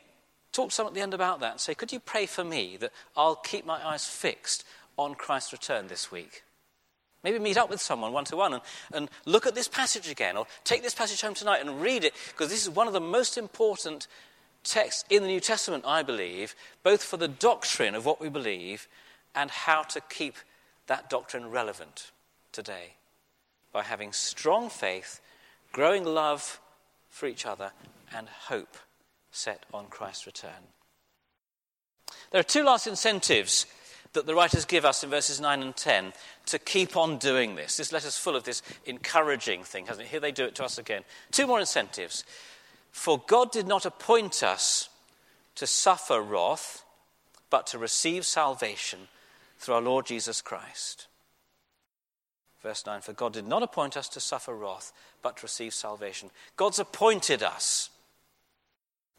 talk 0.52 0.68
to 0.70 0.74
someone 0.74 0.92
at 0.92 0.94
the 0.94 1.00
end 1.00 1.14
about 1.14 1.40
that 1.40 1.52
and 1.52 1.60
say, 1.60 1.74
Could 1.74 1.92
you 1.92 2.00
pray 2.00 2.26
for 2.26 2.44
me 2.44 2.76
that 2.78 2.92
I'll 3.16 3.36
keep 3.36 3.64
my 3.64 3.86
eyes 3.86 4.04
fixed 4.04 4.64
on 4.96 5.14
Christ's 5.14 5.52
return 5.52 5.88
this 5.88 6.10
week? 6.10 6.42
Maybe 7.22 7.38
meet 7.38 7.56
up 7.56 7.70
with 7.70 7.80
someone 7.80 8.12
one 8.12 8.24
to 8.26 8.36
one 8.36 8.60
and 8.92 9.08
look 9.26 9.46
at 9.46 9.54
this 9.54 9.68
passage 9.68 10.10
again, 10.10 10.36
or 10.36 10.46
take 10.64 10.82
this 10.82 10.94
passage 10.94 11.20
home 11.20 11.34
tonight 11.34 11.60
and 11.60 11.80
read 11.80 12.04
it, 12.04 12.14
because 12.28 12.50
this 12.50 12.62
is 12.62 12.70
one 12.70 12.88
of 12.88 12.92
the 12.92 13.00
most 13.00 13.38
important 13.38 14.08
texts 14.64 15.04
in 15.10 15.22
the 15.22 15.28
New 15.28 15.40
Testament, 15.40 15.84
I 15.86 16.02
believe, 16.02 16.54
both 16.82 17.02
for 17.02 17.16
the 17.16 17.28
doctrine 17.28 17.94
of 17.94 18.04
what 18.04 18.20
we 18.20 18.28
believe 18.28 18.88
and 19.34 19.50
how 19.50 19.82
to 19.82 20.00
keep 20.00 20.36
that 20.86 21.08
doctrine 21.08 21.50
relevant 21.50 22.10
today 22.52 22.94
by 23.72 23.82
having 23.82 24.12
strong 24.12 24.68
faith, 24.68 25.20
growing 25.72 26.04
love 26.04 26.60
for 27.08 27.26
each 27.26 27.46
other, 27.46 27.72
and 28.14 28.28
hope 28.28 28.76
set 29.30 29.64
on 29.72 29.86
Christ's 29.86 30.26
return. 30.26 30.50
There 32.30 32.40
are 32.40 32.44
two 32.44 32.64
last 32.64 32.86
incentives 32.86 33.66
that 34.12 34.26
the 34.26 34.34
writers 34.34 34.64
give 34.64 34.84
us 34.84 35.02
in 35.02 35.10
verses 35.10 35.40
9 35.40 35.62
and 35.62 35.74
10 35.74 36.12
to 36.46 36.58
keep 36.58 36.96
on 36.96 37.16
doing 37.16 37.54
this. 37.54 37.76
This 37.76 37.92
letter's 37.92 38.18
full 38.18 38.36
of 38.36 38.44
this 38.44 38.62
encouraging 38.84 39.64
thing, 39.64 39.86
hasn't 39.86 40.06
it? 40.06 40.10
Here 40.10 40.20
they 40.20 40.32
do 40.32 40.44
it 40.44 40.54
to 40.56 40.64
us 40.64 40.76
again. 40.76 41.02
Two 41.30 41.46
more 41.46 41.60
incentives. 41.60 42.24
For 42.92 43.20
God 43.26 43.50
did 43.50 43.66
not 43.66 43.84
appoint 43.86 44.42
us 44.42 44.88
to 45.56 45.66
suffer 45.66 46.20
wrath, 46.20 46.84
but 47.50 47.66
to 47.68 47.78
receive 47.78 48.24
salvation 48.24 49.08
through 49.58 49.74
our 49.74 49.80
Lord 49.80 50.06
Jesus 50.06 50.40
Christ. 50.40 51.08
Verse 52.62 52.86
9 52.86 53.00
For 53.00 53.12
God 53.12 53.32
did 53.32 53.46
not 53.46 53.62
appoint 53.62 53.96
us 53.96 54.08
to 54.10 54.20
suffer 54.20 54.54
wrath, 54.54 54.92
but 55.22 55.38
to 55.38 55.42
receive 55.42 55.74
salvation. 55.74 56.30
God's 56.56 56.78
appointed 56.78 57.42
us 57.42 57.90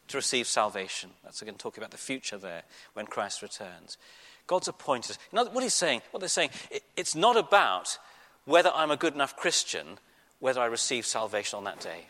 to 0.07 0.17
receive 0.17 0.47
salvation. 0.47 1.09
That's 1.23 1.41
again 1.41 1.55
talking 1.55 1.81
about 1.81 1.91
the 1.91 1.97
future 1.97 2.37
there 2.37 2.63
when 2.93 3.07
Christ 3.07 3.41
returns. 3.41 3.97
God's 4.47 4.67
appointed 4.67 5.11
us. 5.11 5.19
You 5.31 5.37
know, 5.37 5.45
what 5.45 5.63
he's 5.63 5.73
saying, 5.73 6.01
what 6.11 6.19
they're 6.19 6.29
saying, 6.29 6.49
it, 6.69 6.83
it's 6.95 7.15
not 7.15 7.37
about 7.37 7.97
whether 8.45 8.71
I'm 8.73 8.91
a 8.91 8.97
good 8.97 9.13
enough 9.13 9.37
Christian, 9.37 9.99
whether 10.39 10.61
I 10.61 10.65
receive 10.65 11.05
salvation 11.05 11.57
on 11.57 11.63
that 11.63 11.79
day, 11.79 12.07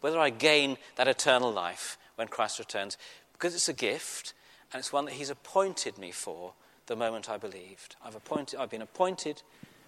whether 0.00 0.18
I 0.18 0.30
gain 0.30 0.78
that 0.96 1.08
eternal 1.08 1.52
life 1.52 1.98
when 2.16 2.28
Christ 2.28 2.58
returns, 2.58 2.96
because 3.32 3.54
it's 3.54 3.68
a 3.68 3.72
gift 3.72 4.34
and 4.72 4.80
it's 4.80 4.92
one 4.92 5.04
that 5.04 5.14
he's 5.14 5.30
appointed 5.30 5.98
me 5.98 6.10
for 6.10 6.54
the 6.86 6.96
moment 6.96 7.28
I 7.28 7.36
believed. 7.36 7.96
I've, 8.04 8.14
appointed, 8.14 8.58
I've 8.58 8.70
been 8.70 8.82
appointed 8.82 9.42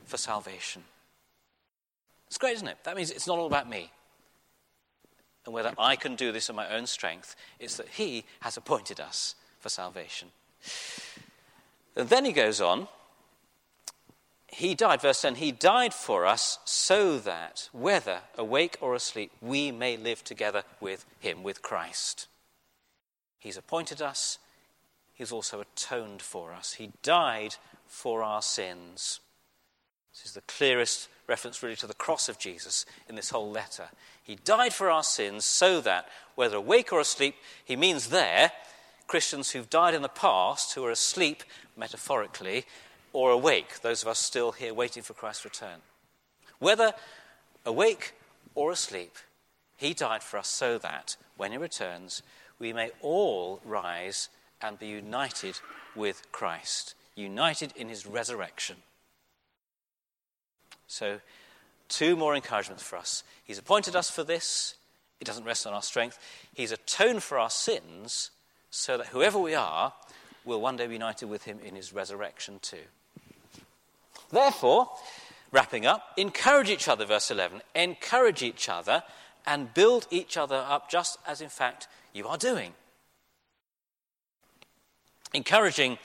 for 0.05 0.17
salvation. 0.17 0.83
It's 2.27 2.39
great, 2.39 2.55
isn't 2.55 2.69
it? 2.69 2.79
That 2.85 2.97
means 2.97 3.11
it's 3.11 3.27
not 3.27 3.39
all 3.39 3.47
about 3.47 3.69
me 3.69 3.91
and 5.47 5.55
whether 5.55 5.73
I 5.79 5.97
can 5.97 6.15
do 6.15 6.31
this 6.31 6.51
in 6.51 6.57
my 6.57 6.69
own 6.69 6.87
strength. 6.87 7.35
It's 7.59 7.77
that 7.79 7.89
He 7.89 8.25
has 8.41 8.57
appointed 8.57 9.01
us 9.01 9.35
for 9.59 9.71
salvation. 9.71 10.29
And 11.97 12.09
then 12.09 12.25
he 12.25 12.33
goes 12.33 12.61
on. 12.61 12.87
He 14.51 14.75
died, 14.75 15.03
verse 15.03 15.23
10, 15.23 15.37
He 15.37 15.53
died 15.53 15.93
for 15.93 16.27
us 16.27 16.59
so 16.65 17.19
that, 17.19 17.69
whether 17.73 18.21
awake 18.37 18.77
or 18.81 18.95
asleep, 18.95 19.31
we 19.41 19.71
may 19.71 19.97
live 19.97 20.25
together 20.25 20.65
with 20.81 21.05
Him, 21.21 21.43
with 21.43 21.63
Christ. 21.63 22.27
He's 23.39 23.59
appointed 23.59 24.03
us, 24.03 24.39
He's 25.15 25.33
also 25.33 25.61
atoned 25.61 26.23
for 26.23 26.53
us. 26.53 26.75
He 26.75 26.93
died 27.03 27.57
for 27.87 28.23
our 28.23 28.41
sins. 28.41 29.21
This 30.13 30.27
is 30.27 30.33
the 30.33 30.43
clearest 30.43 31.09
reference, 31.27 31.63
really, 31.63 31.77
to 31.77 31.89
the 31.89 31.95
cross 31.95 32.29
of 32.29 32.39
Jesus 32.39 32.87
in 33.09 33.17
this 33.17 33.31
whole 33.31 33.51
letter. 33.51 33.89
He 34.23 34.37
died 34.37 34.73
for 34.73 34.91
our 34.91 35.03
sins 35.03 35.45
so 35.45 35.81
that, 35.81 36.09
whether 36.37 36.57
awake 36.57 36.93
or 36.93 37.01
asleep, 37.01 37.35
he 37.65 37.77
means 37.77 38.09
there, 38.09 38.53
Christians 39.09 39.51
who've 39.51 39.69
died 39.69 39.95
in 39.95 40.03
the 40.03 40.09
past, 40.09 40.75
who 40.75 40.85
are 40.85 40.91
asleep, 40.91 41.43
metaphorically, 41.77 42.65
or 43.13 43.31
awake, 43.31 43.81
those 43.81 44.03
of 44.03 44.09
us 44.09 44.19
still 44.19 44.53
here 44.53 44.75
waiting 44.75 45.03
for 45.03 45.15
Christ's 45.15 45.45
return. 45.45 45.81
Whether 46.59 46.93
awake 47.65 48.15
or 48.55 48.73
asleep, 48.73 49.17
he 49.77 49.95
died 49.95 50.23
for 50.23 50.39
us 50.39 50.49
so 50.49 50.79
that, 50.79 51.17
when 51.37 51.53
he 51.53 51.59
returns, 51.59 52.23
we 52.59 52.73
may 52.73 52.91
all 53.01 53.61
rise 53.65 54.29
and 54.61 54.79
be 54.79 54.89
united 54.89 55.61
with 55.95 56.31
Christ, 56.33 56.95
united 57.15 57.73
in 57.77 57.89
his 57.89 58.07
resurrection. 58.07 58.77
So, 60.87 61.21
two 61.89 62.17
more 62.17 62.35
encouragements 62.35 62.83
for 62.83 62.97
us. 62.97 63.23
He's 63.45 63.59
appointed 63.59 63.95
us 63.95 64.11
for 64.11 64.25
this. 64.25 64.75
It 65.21 65.25
doesn't 65.25 65.45
rest 65.45 65.67
on 65.67 65.73
our 65.73 65.83
strength. 65.83 66.19
He's 66.55 66.73
atoned 66.73 67.23
for 67.23 67.39
our 67.39 67.51
sins 67.51 68.31
so 68.71 68.97
that 68.97 69.09
whoever 69.09 69.39
we 69.39 69.55
are 69.55 69.93
will 70.45 70.61
one 70.61 70.77
day 70.77 70.87
be 70.87 70.95
united 70.95 71.27
with 71.27 71.45
him 71.45 71.59
in 71.65 71.75
his 71.77 71.93
resurrection 71.93 72.59
too. 72.61 72.79
Therefore, 74.31 74.91
wrapping 75.51 75.87
up, 75.87 76.13
encourage 76.17 76.71
each 76.71 76.89
other, 76.89 77.05
verse 77.05 77.31
11. 77.31 77.63
Encourage 77.75 78.43
each 78.43 78.69
other 78.69 79.03
and 79.47 79.73
build 79.73 80.07
each 80.11 80.37
other 80.37 80.65
up 80.69 80.91
just 80.91 81.19
as, 81.27 81.41
in 81.41 81.49
fact, 81.49 81.89
you 82.13 82.29
are 82.29 82.37
doing. 82.37 82.73
Encouraging 85.33 85.99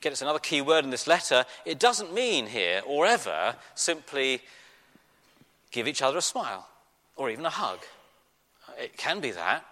get 0.00 0.12
us 0.12 0.22
another 0.22 0.38
key 0.38 0.62
word 0.62 0.84
in 0.84 0.90
this 0.90 1.06
letter, 1.06 1.44
it 1.64 1.78
doesn't 1.78 2.12
mean 2.12 2.46
here 2.46 2.82
or 2.86 3.06
ever 3.06 3.54
simply 3.74 4.40
give 5.70 5.86
each 5.86 6.02
other 6.02 6.18
a 6.18 6.22
smile 6.22 6.66
or 7.16 7.30
even 7.30 7.44
a 7.44 7.50
hug. 7.50 7.80
It 8.78 8.96
can 8.96 9.20
be 9.20 9.30
that, 9.32 9.64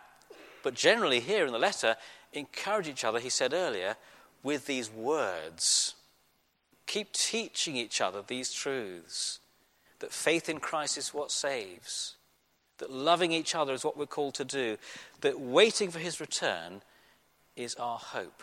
but 0.63 0.75
generally 0.75 1.21
here 1.21 1.47
in 1.47 1.53
the 1.53 1.59
letter, 1.59 1.97
encourage 2.33 2.89
each 2.89 3.05
other, 3.05 3.19
he 3.19 3.31
said 3.31 3.55
earlier, 3.55 3.97
with 4.43 4.67
these 4.67 4.91
words. 4.91 5.95
Keep 6.89 7.13
teaching 7.13 7.77
each 7.77 8.01
other 8.01 8.23
these 8.27 8.51
truths 8.51 9.41
that 9.99 10.11
faith 10.11 10.49
in 10.49 10.59
Christ 10.59 10.97
is 10.97 11.13
what 11.13 11.31
saves, 11.31 12.17
that 12.79 12.91
loving 12.91 13.31
each 13.31 13.55
other 13.55 13.75
is 13.75 13.85
what 13.85 13.99
we're 13.99 14.07
called 14.07 14.35
to 14.37 14.45
do, 14.45 14.79
that 15.21 15.39
waiting 15.39 15.91
for 15.91 15.99
his 15.99 16.19
return 16.19 16.81
is 17.57 17.75
our 17.75 17.99
hope. 17.99 18.43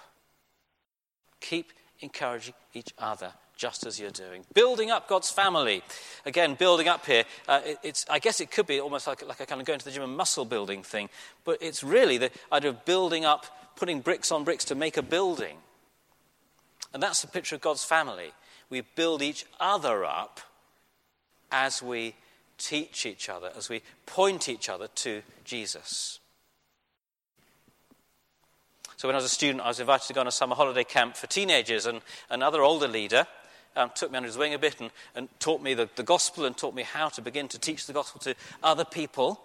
Keep 1.42 1.74
encouraging 2.02 2.54
each 2.76 2.94
other 3.00 3.34
just 3.58 3.84
as 3.84 4.00
you're 4.00 4.12
doing. 4.12 4.46
Building 4.54 4.92
up 4.92 5.08
God's 5.08 5.32
family. 5.32 5.82
Again, 6.24 6.54
building 6.54 6.88
up 6.88 7.04
here, 7.04 7.24
uh, 7.48 7.62
it, 7.66 7.80
it's, 7.82 8.06
I 8.12 8.20
guess 8.20 8.40
it 8.42 8.52
could 8.52 8.68
be 8.68 8.80
almost 8.80 9.08
like, 9.08 9.26
like 9.26 9.40
a 9.40 9.48
kind 9.48 9.60
of 9.60 9.66
going 9.66 9.80
to 9.80 9.86
the 9.86 9.92
gym 9.92 10.04
and 10.04 10.16
muscle 10.16 10.46
building 10.46 10.84
thing, 10.84 11.10
but 11.46 11.58
it's 11.62 11.84
really 11.84 12.20
the 12.20 12.30
idea 12.52 12.70
of 12.70 12.86
building 12.86 13.26
up, 13.26 13.48
putting 13.76 14.02
bricks 14.02 14.32
on 14.32 14.44
bricks 14.44 14.66
to 14.66 14.76
make 14.76 14.98
a 14.98 15.02
building. 15.02 15.58
And 16.96 17.04
that's 17.04 17.22
the 17.22 17.28
picture 17.28 17.56
of 17.56 17.62
God's 17.62 17.84
family. 17.84 18.32
We 18.70 18.80
build 18.80 19.22
each 19.22 19.46
other 19.60 20.06
up 20.06 20.40
as 21.52 21.84
we 21.84 22.16
teach 22.58 23.06
each 23.06 23.28
other, 23.28 23.52
as 23.58 23.68
we 23.68 23.82
point 24.06 24.48
each 24.48 24.70
other 24.70 24.88
to 24.88 25.22
Jesus. 25.44 26.20
So 28.96 29.10
when 29.10 29.16
I 29.16 29.18
was 29.18 29.26
a 29.26 29.30
student, 29.30 29.62
I 29.62 29.68
was 29.68 29.82
invited 29.82 30.08
to 30.08 30.14
go 30.14 30.22
on 30.22 30.28
a 30.28 30.32
summer 30.32 30.56
holiday 30.56 30.86
camp 30.86 31.18
for 31.18 31.28
teenagers, 31.28 31.86
and 31.86 32.00
another 32.30 32.62
older 32.62 32.88
leader 32.88 33.28
um, 33.76 33.92
took 33.94 34.10
me 34.10 34.16
under 34.16 34.28
his 34.28 34.38
wing 34.38 34.54
a 34.54 34.58
bit 34.58 34.80
and, 34.80 34.90
and 35.16 35.28
taught 35.42 35.62
me 35.62 35.74
the, 35.74 35.90
the, 35.98 36.04
gospel 36.04 36.46
and 36.46 36.56
taught 36.56 36.74
me 36.74 36.84
how 36.84 37.10
to 37.10 37.22
begin 37.22 37.50
to 37.50 37.60
teach 37.60 37.88
the 37.88 37.94
gospel 37.94 38.22
to 38.22 38.36
other 38.64 38.86
people. 38.86 39.42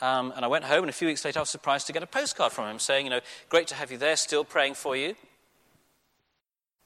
Um, 0.00 0.32
and 0.34 0.46
I 0.46 0.48
went 0.48 0.64
home, 0.64 0.84
and 0.84 0.88
a 0.88 0.94
few 0.94 1.08
weeks 1.08 1.26
later, 1.26 1.40
I 1.40 1.42
was 1.42 1.50
surprised 1.50 1.88
to 1.88 1.92
get 1.92 2.02
a 2.02 2.06
postcard 2.06 2.52
from 2.52 2.70
him 2.70 2.78
saying, 2.78 3.04
you 3.04 3.10
know, 3.10 3.20
great 3.50 3.66
to 3.66 3.74
have 3.74 3.92
you 3.92 3.98
there, 3.98 4.16
still 4.16 4.44
praying 4.44 4.74
for 4.74 4.96
you. 4.96 5.14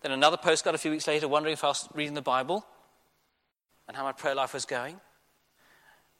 Then 0.02 0.12
another 0.12 0.36
postcard 0.36 0.74
a 0.74 0.78
few 0.78 0.90
weeks 0.90 1.06
later, 1.06 1.28
wondering 1.28 1.54
if 1.54 1.64
I 1.64 1.68
was 1.68 1.88
reading 1.94 2.14
the 2.14 2.22
Bible 2.22 2.64
and 3.88 3.96
how 3.96 4.04
my 4.04 4.12
prayer 4.12 4.34
life 4.34 4.54
was 4.54 4.64
going. 4.64 5.00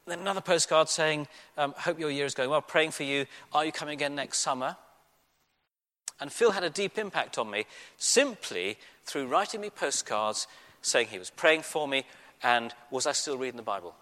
Then 0.07 0.21
another 0.21 0.41
postcard 0.41 0.89
saying, 0.89 1.27
um, 1.59 1.75
Hope 1.77 1.99
your 1.99 2.11
year 2.11 2.27
is 2.27 2.35
going 2.35 2.49
well, 2.49 2.63
praying 2.63 2.93
for 2.93 3.03
you. 3.03 3.27
Are 3.53 3.65
you 3.65 3.73
coming 3.73 3.95
again 3.95 4.15
next 4.15 4.39
summer? 4.39 4.77
And 6.21 6.33
Phil 6.33 6.53
had 6.53 6.65
a 6.65 6.71
deep 6.71 6.97
impact 6.97 7.39
on 7.39 7.51
me 7.51 7.67
simply 7.97 8.79
through 9.05 9.27
writing 9.27 9.61
me 9.61 9.71
postcards 9.71 10.47
saying 10.81 11.09
he 11.09 11.19
was 11.19 11.31
praying 11.31 11.63
for 11.63 11.87
me 11.87 12.05
and 12.43 12.73
was 12.91 13.07
I 13.07 13.13
still 13.13 13.37
reading 13.37 13.57
the 13.57 13.63
Bible? 13.63 13.95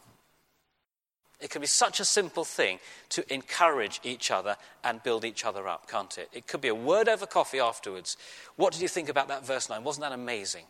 It 1.40 1.50
can 1.50 1.60
be 1.60 1.66
such 1.66 2.00
a 2.00 2.04
simple 2.04 2.44
thing 2.44 2.78
to 3.10 3.32
encourage 3.32 4.00
each 4.02 4.30
other 4.30 4.56
and 4.82 5.02
build 5.02 5.24
each 5.24 5.44
other 5.44 5.68
up, 5.68 5.88
can't 5.90 6.16
it? 6.16 6.28
It 6.32 6.46
could 6.46 6.60
be 6.60 6.68
a 6.68 6.74
word 6.74 7.08
over 7.08 7.26
coffee 7.26 7.60
afterwards. 7.60 8.16
What 8.56 8.72
did 8.72 8.82
you 8.82 8.88
think 8.88 9.08
about 9.08 9.28
that 9.28 9.44
verse 9.44 9.68
9? 9.68 9.82
Wasn't 9.84 10.02
that 10.02 10.12
amazing? 10.12 10.64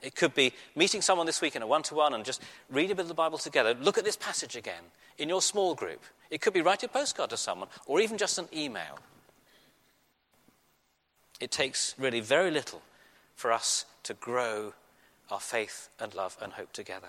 It 0.00 0.14
could 0.14 0.34
be 0.34 0.52
meeting 0.76 1.02
someone 1.02 1.26
this 1.26 1.40
week 1.40 1.56
in 1.56 1.62
a 1.62 1.66
one 1.66 1.82
to 1.84 1.94
one 1.94 2.14
and 2.14 2.24
just 2.24 2.42
read 2.70 2.90
a 2.90 2.94
bit 2.94 3.02
of 3.02 3.08
the 3.08 3.14
Bible 3.14 3.38
together. 3.38 3.74
Look 3.74 3.98
at 3.98 4.04
this 4.04 4.16
passage 4.16 4.54
again 4.54 4.82
in 5.18 5.28
your 5.28 5.42
small 5.42 5.74
group. 5.74 6.02
It 6.30 6.40
could 6.40 6.52
be 6.52 6.62
write 6.62 6.84
a 6.84 6.88
postcard 6.88 7.30
to 7.30 7.36
someone 7.36 7.68
or 7.86 8.00
even 8.00 8.16
just 8.16 8.38
an 8.38 8.48
email. 8.54 8.98
It 11.40 11.50
takes 11.50 11.94
really 11.98 12.20
very 12.20 12.50
little 12.50 12.82
for 13.34 13.52
us 13.52 13.84
to 14.04 14.14
grow 14.14 14.74
our 15.30 15.40
faith 15.40 15.88
and 16.00 16.14
love 16.14 16.36
and 16.40 16.52
hope 16.52 16.72
together. 16.72 17.08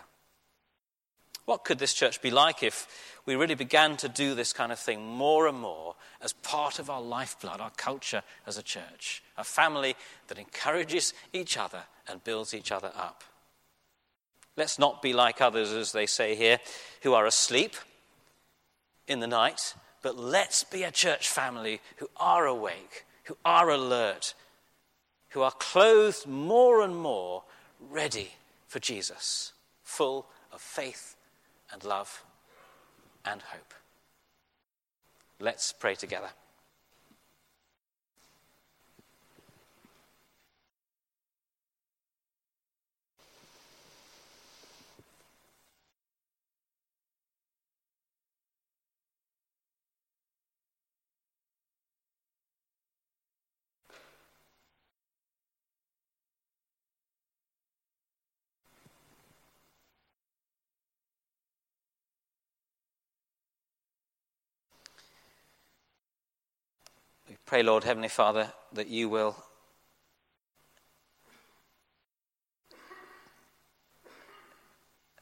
What 1.50 1.64
could 1.64 1.80
this 1.80 1.96
church 1.96 2.22
be 2.22 2.30
like 2.30 2.62
if 2.62 2.88
we 3.26 3.34
really 3.36 3.56
began 3.56 3.98
to 3.98 4.08
do 4.08 4.36
this 4.36 4.54
kind 4.54 4.72
of 4.72 4.78
thing 4.78 5.04
more 5.04 5.48
and 5.48 5.60
more 5.60 5.96
as 6.22 6.32
part 6.32 6.78
of 6.78 6.92
our 6.92 7.02
lifeblood, 7.02 7.60
our 7.60 7.72
culture 7.72 8.22
as 8.46 8.60
a 8.60 8.62
church? 8.62 9.24
A 9.36 9.44
family 9.44 9.96
that 10.28 10.38
encourages 10.38 11.12
each 11.34 11.58
other 11.58 11.82
and 12.08 12.24
builds 12.24 12.54
each 12.54 12.72
other 12.72 12.92
up. 12.96 13.24
Let's 14.58 14.78
not 14.78 15.02
be 15.02 15.12
like 15.12 15.42
others, 15.42 15.72
as 15.72 15.92
they 15.92 16.06
say 16.06 16.36
here, 16.36 16.60
who 17.02 17.16
are 17.16 17.26
asleep 17.26 17.76
in 19.08 19.20
the 19.20 19.26
night, 19.26 19.74
but 20.04 20.16
let's 20.16 20.64
be 20.64 20.84
a 20.84 20.92
church 20.92 21.28
family 21.28 21.82
who 21.96 22.12
are 22.18 22.46
awake, 22.46 23.06
who 23.24 23.36
are 23.44 23.72
alert, 23.72 24.36
who 25.30 25.42
are 25.42 25.50
clothed 25.50 26.28
more 26.28 26.84
and 26.84 26.96
more 26.96 27.42
ready 27.80 28.34
for 28.68 28.78
Jesus, 28.78 29.54
full 29.82 30.28
of 30.54 30.62
faith 30.62 31.16
and 31.72 31.84
love 31.84 32.24
and 33.26 33.42
hope. 33.42 33.74
Let's 35.40 35.72
pray 35.72 35.96
together. 35.96 36.30
Pray, 67.50 67.64
Lord, 67.64 67.84
Heavenly 67.84 68.10
Father, 68.10 68.54
that 68.74 68.90
you 68.90 69.10
will 69.10 69.36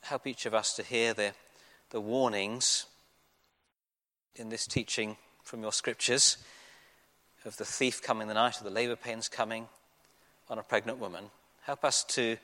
help 0.02 0.28
each 0.28 0.46
of 0.46 0.54
us 0.54 0.76
to 0.76 0.84
hear 0.84 1.14
the, 1.14 1.32
the 1.92 2.02
warnings 2.02 2.86
in 4.36 4.50
this 4.50 4.68
teaching 4.68 5.16
from 5.42 5.62
your 5.62 5.72
scriptures 5.72 6.36
of 7.46 7.56
the 7.56 7.64
thief 7.64 8.04
coming 8.04 8.28
the 8.28 8.34
night, 8.34 8.58
of 8.58 8.66
the 8.66 8.70
labor 8.72 8.98
pains 8.98 9.30
coming 9.30 9.70
on 10.50 10.60
a 10.60 10.64
pregnant 10.64 11.00
woman. 11.00 11.30
Help 11.62 11.86
us 11.86 12.04
to 12.04 12.36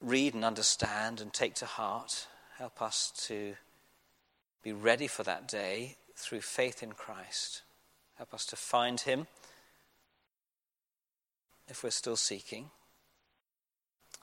read 0.00 0.32
and 0.32 0.46
understand 0.46 1.20
and 1.20 1.30
take 1.34 1.56
to 1.56 1.66
heart. 1.66 2.26
Help 2.56 2.80
us 2.80 3.12
to 3.26 3.54
be 4.62 4.72
ready 4.72 5.06
for 5.06 5.24
that 5.24 5.46
day 5.46 5.98
through 6.16 6.40
faith 6.40 6.82
in 6.82 6.92
Christ. 6.92 7.60
Help 8.16 8.34
us 8.34 8.46
to 8.46 8.56
find 8.56 9.00
him 9.00 9.26
if 11.68 11.82
we're 11.82 11.90
still 11.90 12.16
seeking. 12.16 12.70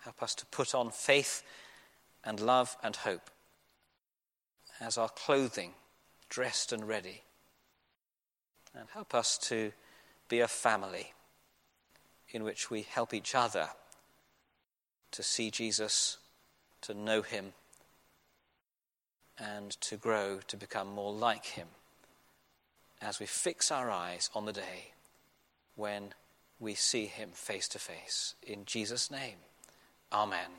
Help 0.02 0.22
us 0.22 0.36
to 0.36 0.46
put 0.46 0.74
on 0.74 0.92
faith 0.92 1.44
and 2.24 2.40
love 2.40 2.78
and 2.84 2.96
hope 2.96 3.30
as 4.80 4.98
our 4.98 5.10
clothing, 5.10 5.74
dressed 6.30 6.72
and 6.72 6.88
ready. 6.88 7.24
And 8.74 8.88
help 8.94 9.14
us 9.14 9.38
to 9.50 9.72
be 10.28 10.40
a 10.40 10.48
family 10.48 11.14
in 12.30 12.44
which 12.44 12.70
we 12.70 12.84
help 12.84 13.14
each 13.14 13.34
other 13.34 13.70
to 15.12 15.24
see 15.24 15.50
Jesus, 15.50 16.18
to 16.82 16.94
know 16.94 17.24
him, 17.24 17.54
and 19.40 19.72
to 19.82 19.98
grow 19.98 20.40
to 20.48 20.56
become 20.56 20.88
more 20.94 21.12
like 21.12 21.46
him 21.46 21.68
as 23.02 23.20
we 23.20 23.26
fix 23.26 23.72
our 23.72 23.90
eyes 23.90 24.30
on 24.36 24.46
the 24.46 24.54
day 24.54 24.92
when 25.76 26.14
we 26.60 26.76
see 26.76 27.06
him 27.06 27.30
face 27.34 27.68
to 27.70 27.80
face. 27.80 28.36
In 28.46 28.66
Jesus' 28.66 29.10
name, 29.10 29.38
Amen. 30.12 30.50